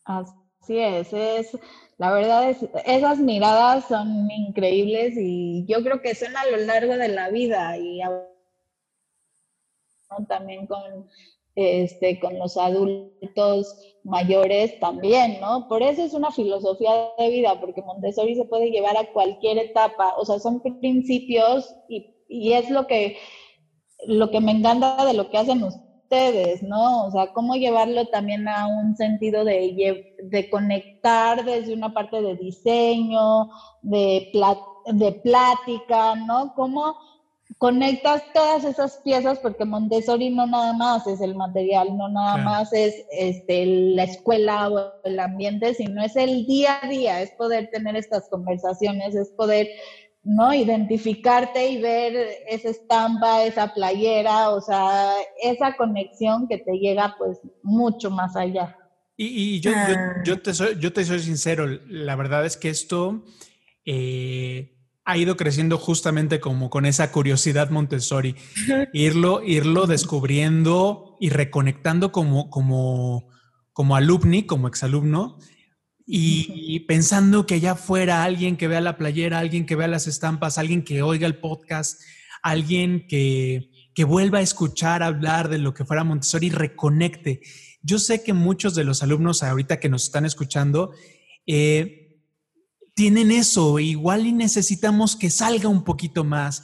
Así 0.05 0.79
es, 0.79 1.13
es, 1.13 1.59
la 1.99 2.13
verdad 2.13 2.51
es, 2.51 2.59
esas 2.85 3.19
miradas 3.19 3.87
son 3.89 4.31
increíbles 4.31 5.15
y 5.17 5.65
yo 5.67 5.83
creo 5.83 6.01
que 6.01 6.15
son 6.15 6.37
a 6.37 6.47
lo 6.47 6.57
largo 6.59 6.97
de 6.97 7.09
la 7.09 7.31
vida 7.31 7.77
y 7.79 8.01
también 10.29 10.67
con 10.67 11.09
este, 11.55 12.19
con 12.19 12.39
los 12.39 12.57
adultos 12.57 13.77
mayores 14.05 14.79
también, 14.81 15.39
¿no? 15.41 15.69
Por 15.69 15.83
eso 15.83 16.03
es 16.03 16.15
una 16.15 16.31
filosofía 16.31 17.11
de 17.19 17.29
vida, 17.29 17.61
porque 17.61 17.83
Montessori 17.83 18.35
se 18.35 18.47
puede 18.47 18.71
llevar 18.71 18.97
a 18.97 19.13
cualquier 19.13 19.59
etapa, 19.59 20.15
o 20.17 20.25
sea, 20.25 20.39
son 20.39 20.63
principios 20.81 21.75
y, 21.89 22.12
es 22.53 22.71
lo 22.71 22.87
que, 22.87 23.17
lo 24.07 24.31
que 24.31 24.41
me 24.41 24.53
encanta 24.53 25.05
de 25.05 25.15
lo 25.15 25.31
que 25.31 25.39
hacen 25.39 25.63
ustedes, 25.63 26.63
¿no? 26.63 27.07
O 27.07 27.11
sea, 27.11 27.33
cómo 27.33 27.55
llevarlo 27.55 28.07
también 28.07 28.49
a 28.49 28.67
un 28.67 28.97
sentido 28.97 29.45
de, 29.45 30.15
de 30.23 30.51
conectar 30.51 31.45
desde 31.45 31.75
una 31.75 31.93
parte 31.93 32.21
de 32.21 32.37
diseño, 32.37 33.51
de, 33.83 34.31
de 34.87 35.13
plática, 35.13 36.15
¿no? 36.17 36.55
Cómo 36.55 36.97
conectas 37.59 38.23
todas 38.33 38.65
esas 38.65 38.99
piezas 38.99 39.39
porque 39.39 39.65
Montessori 39.65 40.31
no 40.31 40.47
nada 40.47 40.73
más 40.73 41.07
es 41.07 41.21
el 41.21 41.35
material, 41.35 41.97
no 41.97 42.09
nada 42.09 42.39
más 42.39 42.73
es 42.73 43.05
este, 43.13 43.67
la 43.67 44.05
escuela 44.05 44.69
o 44.69 44.93
el 45.05 45.21
ambiente, 45.21 45.75
sino 45.75 46.03
es 46.03 46.17
el 46.17 46.47
día 46.47 46.81
a 46.83 46.89
día, 46.89 47.23
es 47.23 47.31
poder 47.33 47.71
tener 47.71 47.97
estas 47.97 48.29
conversaciones, 48.29 49.15
es 49.15 49.31
poder 49.31 49.69
no 50.25 50.55
identificarte 50.55 51.69
y 51.71 51.83
ver 51.83 52.15
esa 52.49 52.69
estampa, 52.69 53.45
esa 53.45 53.75
playera, 53.75 54.51
o 54.51 54.61
sea, 54.61 55.13
esa 55.43 55.77
conexión 55.77 56.47
que 56.49 56.59
te 56.59 56.79
llega 56.79 57.17
pues 57.19 57.41
mucho 57.63 58.11
más 58.11 58.37
allá. 58.37 58.77
Y, 59.17 59.61
yo, 59.61 59.71
yo, 60.25 60.41
te 60.41 60.55
soy, 60.55 60.79
yo 60.81 60.93
te 60.93 61.05
soy 61.05 61.21
sincero, 61.21 61.67
la 61.87 62.17
verdad 62.17 62.45
es 62.47 62.57
que 62.57 62.71
esto... 62.71 63.25
Eh, 63.85 64.73
ha 65.05 65.17
ido 65.17 65.37
creciendo 65.37 65.79
justamente 65.79 66.41
como 66.41 66.71
con 66.71 66.87
esa 66.87 67.11
curiosidad 67.11 67.71
Montessori, 67.71 68.37
irlo, 68.93 69.43
irlo 69.43 69.87
descubriendo 69.87 71.17
y 71.21 71.31
reconectando 71.31 72.13
como, 72.13 72.51
como, 72.51 73.29
como 73.73 73.97
alumni, 73.97 74.45
como 74.45 74.69
exalumno, 74.69 75.39
y, 76.07 76.81
pensando 76.81 77.47
que 77.47 77.55
allá 77.55 77.75
fuera 77.75 78.25
alguien 78.25 78.57
que 78.57 78.69
vea 78.69 78.81
la 78.81 78.97
playera, 78.97 79.39
alguien 79.39 79.67
que 79.67 79.77
vea 79.77 79.89
las 79.89 80.07
estampas, 80.07 80.59
alguien 80.59 80.83
que 80.83 81.03
oiga 81.03 81.27
el 81.27 81.37
podcast, 81.37 82.01
alguien 82.43 83.07
que, 83.09 83.71
que 83.95 84.05
vuelva 84.05 84.39
a 84.39 84.43
escuchar 84.43 85.03
hablar 85.03 85.49
de 85.49 85.59
lo 85.59 85.75
que 85.75 85.85
fuera 85.85 86.05
Montessori 86.05 86.49
y 86.49 86.51
reconecte. 86.51 87.41
Yo 87.83 87.99
sé 87.99 88.23
que 88.23 88.33
muchos 88.33 88.75
de 88.75 88.85
los 88.85 89.03
alumnos 89.03 89.43
ahorita 89.43 89.81
que 89.81 89.89
nos 89.89 90.05
están 90.05 90.25
escuchando, 90.25 90.93
eh, 91.47 92.21
tienen 92.95 93.31
eso, 93.31 93.79
igual 93.79 94.27
y 94.27 94.33
necesitamos 94.33 95.17
que 95.17 95.31
salga 95.31 95.69
un 95.69 95.83
poquito 95.83 96.25
más 96.25 96.63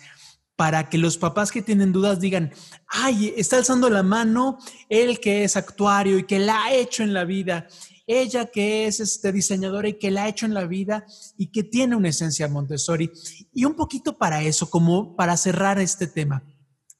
para 0.56 0.88
que 0.88 0.98
los 0.98 1.16
papás 1.16 1.52
que 1.52 1.62
tienen 1.62 1.92
dudas 1.92 2.20
digan, 2.20 2.52
ay, 2.88 3.32
está 3.36 3.56
alzando 3.56 3.88
la 3.88 4.02
mano 4.02 4.58
él 4.88 5.20
que 5.20 5.44
es 5.44 5.56
actuario 5.56 6.18
y 6.18 6.24
que 6.24 6.40
la 6.40 6.64
ha 6.64 6.74
hecho 6.74 7.04
en 7.04 7.14
la 7.14 7.24
vida, 7.24 7.68
ella 8.08 8.46
que 8.46 8.86
es 8.86 8.98
este, 8.98 9.30
diseñadora 9.30 9.88
y 9.88 9.98
que 9.98 10.10
la 10.10 10.24
ha 10.24 10.28
hecho 10.28 10.46
en 10.46 10.54
la 10.54 10.66
vida 10.66 11.06
y 11.36 11.52
que 11.52 11.62
tiene 11.62 11.94
una 11.94 12.08
esencia 12.08 12.48
Montessori. 12.48 13.12
Y 13.54 13.64
un 13.64 13.74
poquito 13.74 14.18
para 14.18 14.42
eso, 14.42 14.68
como 14.68 15.14
para 15.14 15.36
cerrar 15.36 15.78
este 15.78 16.08
tema, 16.08 16.42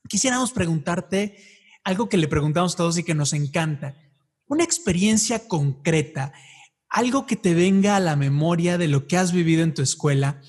quisiéramos 0.09 0.53
preguntarte 0.53 1.37
algo 1.83 2.09
que 2.09 2.19
le 2.19 2.29
preguntamos 2.29 2.77
todos 2.77 2.99
y 2.99 3.03
que 3.03 3.15
nos 3.15 3.33
encanta, 3.33 3.97
una 4.47 4.63
experiencia 4.63 5.49
concreta 5.49 6.33
algo 6.89 7.27
que 7.27 7.37
te 7.37 7.55
venga 7.55 7.97
a 7.97 8.01
la 8.01 8.17
memoria 8.17 8.79
de 8.79 8.89
lo 8.89 9.07
que 9.07 9.17
has 9.17 9.33
vivido 9.33 9.63
en 9.63 9.75
tu 9.75 9.83
escuela 9.83 10.41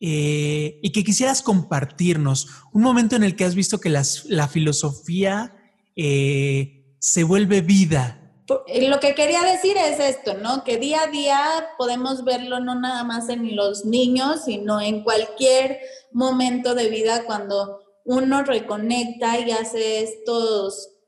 eh, 0.00 0.78
y 0.82 0.90
que 0.90 1.04
quisieras 1.04 1.42
compartirnos. 1.42 2.48
Un 2.72 2.82
momento 2.82 3.16
en 3.16 3.22
el 3.22 3.36
que 3.36 3.44
has 3.44 3.54
visto 3.54 3.80
que 3.80 3.88
la 3.90 4.48
filosofía 4.48 5.54
eh, 5.96 6.96
se 7.00 7.22
vuelve 7.22 7.60
vida. 7.60 8.27
Lo 8.48 9.00
que 9.00 9.14
quería 9.14 9.42
decir 9.42 9.76
es 9.76 10.00
esto, 10.00 10.34
¿no? 10.34 10.64
Que 10.64 10.78
día 10.78 11.02
a 11.02 11.06
día 11.08 11.68
podemos 11.76 12.24
verlo 12.24 12.60
no 12.60 12.74
nada 12.74 13.04
más 13.04 13.28
en 13.28 13.54
los 13.54 13.84
niños, 13.84 14.44
sino 14.46 14.80
en 14.80 15.04
cualquier 15.04 15.80
momento 16.12 16.74
de 16.74 16.88
vida 16.88 17.24
cuando 17.26 17.82
uno 18.04 18.42
reconecta 18.42 19.38
y 19.38 19.50
hace 19.50 20.02
estos 20.02 20.98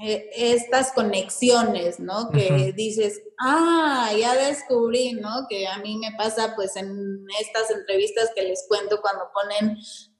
eh, 0.00 0.30
estas 0.34 0.92
conexiones, 0.92 2.00
¿no? 2.00 2.30
Que 2.30 2.72
dices, 2.74 3.20
ah, 3.38 4.10
ya 4.18 4.34
descubrí, 4.34 5.12
¿no? 5.12 5.46
Que 5.50 5.66
a 5.66 5.78
mí 5.78 5.98
me 5.98 6.16
pasa 6.16 6.54
pues 6.56 6.76
en 6.76 7.26
estas 7.38 7.70
entrevistas 7.70 8.30
que 8.34 8.42
les 8.42 8.66
cuento 8.68 9.02
cuando 9.02 9.24
ponen 9.34 9.76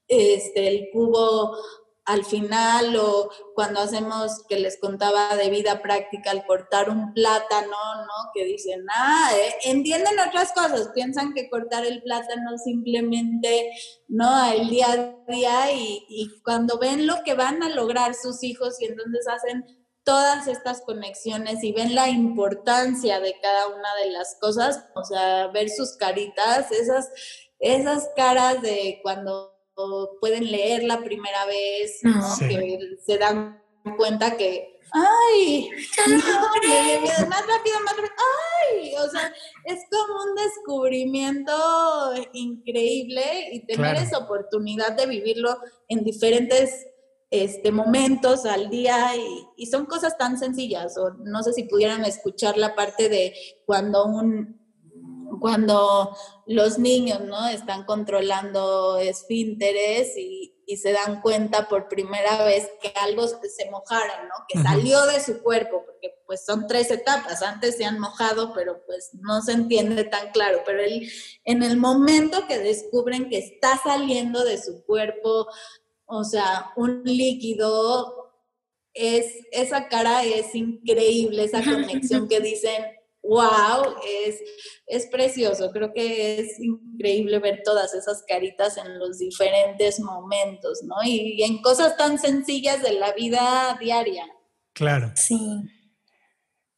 este, 0.08 0.68
el 0.68 0.88
cubo 0.92 1.56
al 2.04 2.24
final 2.24 2.96
o 2.96 3.30
cuando 3.54 3.80
hacemos 3.80 4.44
que 4.48 4.58
les 4.58 4.78
contaba 4.80 5.36
de 5.36 5.50
vida 5.50 5.82
práctica 5.82 6.32
al 6.32 6.44
cortar 6.46 6.90
un 6.90 7.12
plátano, 7.14 7.70
¿no? 7.70 8.30
Que 8.34 8.44
dicen, 8.44 8.84
ah, 8.90 9.30
eh, 9.34 9.54
entienden 9.64 10.18
otras 10.18 10.52
cosas, 10.52 10.90
piensan 10.94 11.32
que 11.32 11.48
cortar 11.48 11.86
el 11.86 12.02
plátano 12.02 12.58
simplemente, 12.58 13.70
¿no? 14.08 14.52
El 14.52 14.68
día 14.68 14.86
a 14.92 15.32
día 15.32 15.72
y, 15.72 16.04
y 16.08 16.40
cuando 16.42 16.78
ven 16.78 17.06
lo 17.06 17.22
que 17.24 17.34
van 17.34 17.62
a 17.62 17.68
lograr 17.68 18.14
sus 18.14 18.42
hijos 18.42 18.80
y 18.80 18.86
entonces 18.86 19.28
hacen 19.28 19.64
todas 20.04 20.48
estas 20.48 20.80
conexiones 20.80 21.62
y 21.62 21.72
ven 21.72 21.94
la 21.94 22.08
importancia 22.08 23.20
de 23.20 23.36
cada 23.40 23.68
una 23.68 23.94
de 24.02 24.10
las 24.10 24.36
cosas, 24.40 24.84
o 24.94 25.04
sea, 25.04 25.46
ver 25.48 25.70
sus 25.70 25.96
caritas, 25.96 26.72
esas, 26.72 27.10
esas 27.60 28.10
caras 28.16 28.60
de 28.62 28.98
cuando 29.02 29.51
pueden 30.20 30.50
leer 30.50 30.84
la 30.84 31.02
primera 31.02 31.44
vez, 31.46 32.00
que 32.38 32.78
se 33.04 33.18
dan 33.18 33.62
cuenta 33.96 34.36
que 34.36 34.78
¡ay! 34.92 35.70
No, 36.08 37.26
más 37.28 37.46
rápido, 37.46 37.80
más 37.84 37.96
rápido, 37.96 38.14
¡ay! 38.70 38.94
O 38.96 39.08
sea, 39.10 39.32
es 39.64 39.78
como 39.90 40.22
un 40.24 40.34
descubrimiento 40.34 41.52
increíble 42.32 43.22
y 43.52 43.60
tener 43.66 43.92
Claro. 43.92 44.00
esa 44.06 44.18
oportunidad 44.18 44.92
de 44.96 45.06
vivirlo 45.06 45.58
en 45.88 46.04
diferentes 46.04 46.86
este, 47.30 47.72
momentos 47.72 48.44
al 48.44 48.68
día 48.68 49.16
y, 49.16 49.46
y 49.56 49.66
son 49.66 49.86
cosas 49.86 50.18
tan 50.18 50.38
sencillas. 50.38 50.98
O 50.98 51.10
no 51.24 51.42
sé 51.42 51.54
si 51.54 51.64
pudieran 51.64 52.04
escuchar 52.04 52.58
la 52.58 52.74
parte 52.74 53.08
de 53.08 53.34
cuando 53.64 54.04
un 54.04 54.61
cuando 55.40 56.16
los 56.46 56.78
niños 56.78 57.20
¿no? 57.20 57.48
están 57.48 57.84
controlando 57.84 58.98
esfínteres 58.98 60.16
y, 60.16 60.52
y 60.66 60.76
se 60.76 60.92
dan 60.92 61.20
cuenta 61.20 61.68
por 61.68 61.88
primera 61.88 62.44
vez 62.44 62.70
que 62.80 62.92
algo 63.00 63.26
se 63.26 63.70
mojaron, 63.70 64.28
¿no? 64.28 64.34
que 64.48 64.62
salió 64.62 65.04
de 65.06 65.20
su 65.20 65.42
cuerpo, 65.42 65.82
porque 65.84 66.14
pues 66.26 66.44
son 66.44 66.66
tres 66.66 66.90
etapas, 66.90 67.42
antes 67.42 67.76
se 67.76 67.84
han 67.84 67.98
mojado, 67.98 68.52
pero 68.54 68.82
pues 68.86 69.10
no 69.20 69.42
se 69.42 69.52
entiende 69.52 70.04
tan 70.04 70.30
claro, 70.30 70.62
pero 70.64 70.82
el, 70.82 71.10
en 71.44 71.62
el 71.62 71.76
momento 71.76 72.46
que 72.46 72.58
descubren 72.58 73.28
que 73.28 73.38
está 73.38 73.78
saliendo 73.82 74.44
de 74.44 74.56
su 74.56 74.84
cuerpo, 74.84 75.46
o 76.06 76.24
sea, 76.24 76.72
un 76.76 77.02
líquido, 77.04 78.32
es, 78.94 79.46
esa 79.50 79.88
cara 79.88 80.24
es 80.24 80.54
increíble, 80.54 81.44
esa 81.44 81.62
conexión 81.64 82.28
que 82.28 82.40
dicen, 82.40 82.82
wow, 83.22 83.94
es, 84.26 84.40
es 84.86 85.06
precioso. 85.06 85.70
Creo 85.72 85.92
que 85.92 86.40
es 86.40 86.58
increíble 86.60 87.38
ver 87.38 87.62
todas 87.64 87.94
esas 87.94 88.24
caritas 88.26 88.76
en 88.76 88.98
los 88.98 89.18
diferentes 89.18 90.00
momentos, 90.00 90.80
¿no? 90.84 90.96
Y, 91.04 91.34
y 91.38 91.42
en 91.44 91.62
cosas 91.62 91.96
tan 91.96 92.18
sencillas 92.18 92.82
de 92.82 92.92
la 92.92 93.12
vida 93.12 93.76
diaria. 93.80 94.26
Claro. 94.72 95.12
Sí. 95.14 95.38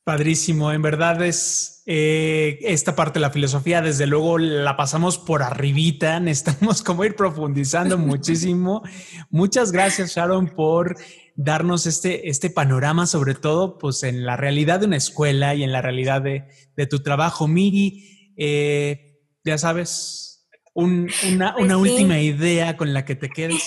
Padrísimo, 0.04 0.70
en 0.70 0.82
verdad 0.82 1.22
es 1.22 1.82
eh, 1.86 2.58
esta 2.60 2.94
parte 2.94 3.18
de 3.18 3.22
la 3.22 3.30
filosofía, 3.30 3.80
desde 3.80 4.06
luego 4.06 4.36
la 4.36 4.76
pasamos 4.76 5.16
por 5.16 5.42
arribita, 5.42 6.20
necesitamos 6.20 6.82
como 6.82 7.06
ir 7.06 7.16
profundizando 7.16 7.96
muchísimo. 7.96 8.82
Muchas 9.30 9.72
gracias 9.72 10.14
Sharon 10.14 10.48
por 10.48 10.96
darnos 11.36 11.86
este, 11.86 12.28
este 12.28 12.48
panorama, 12.50 13.06
sobre 13.06 13.34
todo 13.34 13.78
pues 13.78 14.02
en 14.04 14.24
la 14.24 14.36
realidad 14.36 14.80
de 14.80 14.86
una 14.86 14.96
escuela 14.96 15.54
y 15.54 15.64
en 15.64 15.72
la 15.72 15.82
realidad 15.82 16.22
de, 16.22 16.44
de 16.76 16.86
tu 16.86 17.02
trabajo. 17.02 17.48
Miri, 17.48 18.32
eh, 18.36 19.18
ya 19.44 19.58
sabes, 19.58 20.46
un- 20.74 21.10
una, 21.32 21.52
Pues 21.54 21.64
una 21.64 21.74
sí. 21.74 21.80
última 21.80 22.20
idea 22.20 22.76
con 22.76 22.92
la 22.94 23.04
que 23.04 23.14
te 23.16 23.28
quedes. 23.34 23.62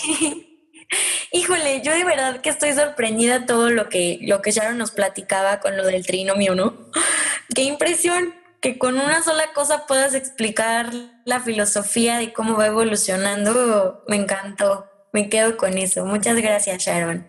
Híjole, 1.32 1.82
yo 1.84 1.92
de 1.92 2.04
verdad 2.04 2.40
que 2.40 2.48
estoy 2.48 2.72
sorprendida 2.72 3.44
todo 3.44 3.70
lo 3.70 3.88
que, 3.90 4.18
lo 4.22 4.40
que 4.40 4.50
Sharon 4.50 4.78
nos 4.78 4.90
platicaba 4.92 5.60
con 5.60 5.76
lo 5.76 5.84
del 5.84 6.06
trinomio, 6.06 6.54
¿no? 6.54 6.90
Qué 7.54 7.62
impresión 7.64 8.34
que 8.62 8.78
con 8.78 8.94
una 8.98 9.22
sola 9.22 9.52
cosa 9.54 9.86
puedas 9.86 10.14
explicar 10.14 10.90
la 11.24 11.40
filosofía 11.40 12.18
de 12.18 12.32
cómo 12.32 12.56
va 12.56 12.66
evolucionando. 12.66 14.02
Me 14.08 14.16
encantó, 14.16 14.86
me 15.12 15.28
quedo 15.28 15.56
con 15.56 15.76
eso. 15.78 16.04
Muchas 16.06 16.36
gracias, 16.38 16.82
Sharon. 16.84 17.28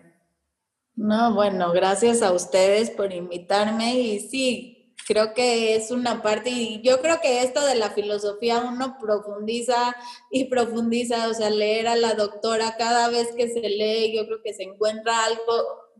No, 1.00 1.32
bueno, 1.32 1.72
gracias 1.72 2.20
a 2.20 2.30
ustedes 2.30 2.90
por 2.90 3.10
invitarme 3.14 3.98
y 3.98 4.20
sí, 4.20 4.92
creo 5.06 5.32
que 5.32 5.74
es 5.74 5.90
una 5.90 6.20
parte 6.20 6.50
y 6.50 6.82
yo 6.82 7.00
creo 7.00 7.22
que 7.22 7.42
esto 7.42 7.64
de 7.64 7.74
la 7.74 7.88
filosofía 7.88 8.58
uno 8.58 8.98
profundiza 9.00 9.96
y 10.30 10.44
profundiza, 10.50 11.28
o 11.28 11.32
sea, 11.32 11.48
leer 11.48 11.88
a 11.88 11.96
la 11.96 12.12
doctora 12.12 12.74
cada 12.76 13.08
vez 13.08 13.28
que 13.34 13.48
se 13.48 13.66
lee, 13.66 14.14
yo 14.14 14.26
creo 14.26 14.42
que 14.44 14.52
se 14.52 14.64
encuentra 14.64 15.24
algo, 15.24 15.40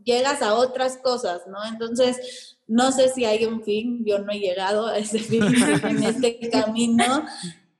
llegas 0.04 0.42
a 0.42 0.52
otras 0.52 0.98
cosas, 0.98 1.46
¿no? 1.46 1.56
Entonces, 1.64 2.58
no 2.66 2.92
sé 2.92 3.08
si 3.08 3.24
hay 3.24 3.46
un 3.46 3.62
fin, 3.64 4.04
yo 4.04 4.18
no 4.18 4.30
he 4.32 4.38
llegado 4.38 4.86
a 4.86 4.98
ese 4.98 5.20
fin 5.20 5.44
en 5.82 6.04
este 6.04 6.50
camino, 6.50 7.24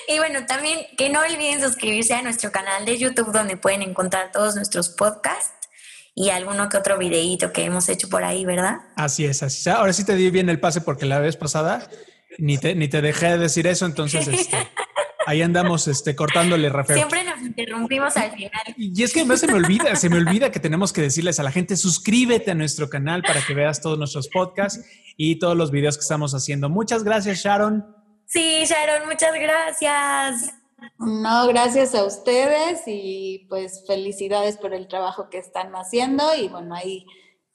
Y 0.08 0.20
bueno, 0.20 0.46
también 0.46 0.80
que 0.98 1.10
no 1.10 1.22
olviden 1.22 1.60
suscribirse 1.60 2.14
a 2.14 2.22
nuestro 2.22 2.52
canal 2.52 2.86
de 2.86 2.98
YouTube 2.98 3.32
donde 3.32 3.58
pueden 3.58 3.82
encontrar 3.82 4.32
todos 4.32 4.56
nuestros 4.56 4.90
podcasts 4.90 5.68
y 6.14 6.30
alguno 6.30 6.70
que 6.70 6.78
otro 6.78 6.98
videíto 6.98 7.52
que 7.52 7.64
hemos 7.64 7.90
hecho 7.90 8.08
por 8.08 8.24
ahí, 8.24 8.46
¿verdad? 8.46 8.78
Así 8.96 9.26
es, 9.26 9.44
así 9.44 9.62
es. 9.62 9.76
Ahora 9.76 9.94
sí 9.94 10.06
te 10.06 10.16
di 10.16 10.30
bien 10.30 10.50
el 10.50 10.60
pase 10.60 10.82
porque 10.82 11.06
la 11.06 11.20
vez 11.20 11.38
pasada 11.38 11.90
ni 12.38 12.58
te, 12.58 12.76
ni 12.76 12.88
te 12.88 13.02
dejé 13.02 13.32
de 13.32 13.38
decir 13.38 13.68
eso, 13.68 13.86
entonces 13.86 14.28
este, 14.28 14.70
ahí 15.26 15.42
andamos 15.42 15.88
este, 15.88 16.16
cortándole 16.16 16.70
Rafael. 16.70 17.00
Siempre 17.00 17.24
nos 17.36 17.46
interrumpimos 17.46 18.16
al 18.18 18.32
final. 18.32 18.52
Y 18.78 19.04
es 19.04 19.14
que 19.14 19.22
además 19.22 19.40
se 19.40 19.48
me 19.48 19.54
olvida, 19.54 19.96
se 19.96 20.10
me 20.10 20.18
olvida 20.18 20.52
que 20.52 20.60
tenemos 20.60 20.94
que 20.94 21.02
decirles 21.02 21.40
a 21.40 21.44
la 21.44 21.52
gente, 21.52 21.76
suscríbete 21.76 22.52
a 22.52 22.56
nuestro 22.56 22.90
canal 22.90 23.22
para 23.22 23.42
que 23.46 23.54
veas 23.54 23.82
todos 23.82 23.98
nuestros 23.98 24.28
podcasts 24.30 24.84
y 25.18 25.38
todos 25.38 25.56
los 25.56 25.72
videos 25.72 25.98
que 25.98 26.02
estamos 26.02 26.34
haciendo. 26.34 26.70
Muchas 26.70 27.04
gracias, 27.04 27.40
Sharon. 27.40 27.86
Sí, 28.26 28.64
Sharon, 28.66 29.08
muchas 29.08 29.34
gracias. 29.34 30.54
No, 31.00 31.48
gracias 31.48 31.96
a 31.96 32.04
ustedes 32.04 32.84
y 32.88 33.46
pues 33.50 33.84
felicidades 33.88 34.58
por 34.58 34.74
el 34.74 34.88
trabajo 34.88 35.30
que 35.30 35.38
están 35.38 35.74
haciendo 35.74 36.24
y 36.36 36.48
bueno, 36.48 36.76
ahí 36.76 37.06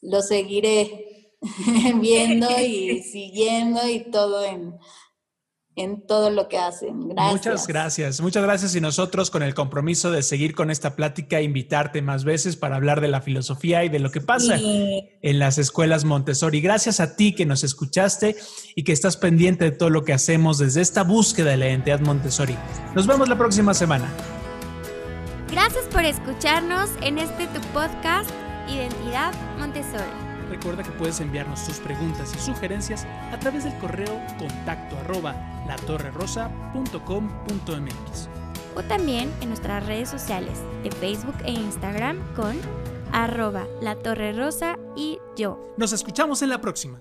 lo 0.00 0.22
seguiré 0.22 1.34
viendo 2.00 2.48
y 2.60 3.02
siguiendo 3.12 3.88
y 3.88 4.10
todo 4.10 4.44
en, 4.44 4.74
en 5.80 6.06
todo 6.06 6.30
lo 6.30 6.48
que 6.48 6.58
hacen. 6.58 7.08
Gracias. 7.08 7.32
Muchas 7.32 7.66
gracias, 7.66 8.20
muchas 8.20 8.42
gracias 8.42 8.74
y 8.74 8.80
nosotros 8.80 9.30
con 9.30 9.42
el 9.42 9.54
compromiso 9.54 10.10
de 10.10 10.22
seguir 10.22 10.54
con 10.54 10.70
esta 10.70 10.94
plática, 10.96 11.40
invitarte 11.40 12.02
más 12.02 12.24
veces 12.24 12.56
para 12.56 12.76
hablar 12.76 13.00
de 13.00 13.08
la 13.08 13.20
filosofía 13.20 13.84
y 13.84 13.88
de 13.88 13.98
lo 13.98 14.10
que 14.10 14.20
pasa 14.20 14.58
Sí. 14.58 15.08
en 15.22 15.38
las 15.38 15.58
escuelas 15.58 16.04
Montessori. 16.04 16.60
Gracias 16.60 17.00
a 17.00 17.16
ti 17.16 17.34
que 17.34 17.46
nos 17.46 17.64
escuchaste 17.64 18.36
y 18.74 18.84
que 18.84 18.92
estás 18.92 19.16
pendiente 19.16 19.64
de 19.64 19.70
todo 19.72 19.90
lo 19.90 20.04
que 20.04 20.12
hacemos 20.12 20.58
desde 20.58 20.80
esta 20.80 21.02
búsqueda 21.02 21.50
de 21.50 21.56
la 21.56 21.68
identidad 21.68 22.00
Montessori. 22.00 22.56
Nos 22.94 23.06
vemos 23.06 23.28
la 23.28 23.36
próxima 23.38 23.74
semana. 23.74 24.08
Gracias 25.50 25.84
por 25.90 26.04
escucharnos 26.04 26.90
en 27.02 27.18
este 27.18 27.46
tu 27.48 27.60
podcast 27.72 28.30
Identidad 28.68 29.32
Montessori. 29.58 30.29
Recuerda 30.60 30.82
que 30.82 30.90
puedes 30.90 31.18
enviarnos 31.20 31.64
tus 31.64 31.78
preguntas 31.78 32.34
y 32.36 32.38
sugerencias 32.38 33.06
a 33.32 33.38
través 33.38 33.64
del 33.64 33.74
correo 33.78 34.20
contacto 34.38 34.94
arroba 34.98 35.34
latorrerosa.com.mx. 35.66 38.28
O 38.76 38.82
también 38.82 39.32
en 39.40 39.48
nuestras 39.48 39.86
redes 39.86 40.10
sociales 40.10 40.58
de 40.82 40.90
Facebook 40.90 41.36
e 41.46 41.52
Instagram 41.52 42.18
con 42.36 42.58
arroba 43.10 43.66
la 43.80 43.96
torre 43.96 44.34
rosa 44.34 44.78
y 44.94 45.18
yo. 45.34 45.72
Nos 45.78 45.94
escuchamos 45.94 46.42
en 46.42 46.50
la 46.50 46.60
próxima. 46.60 47.00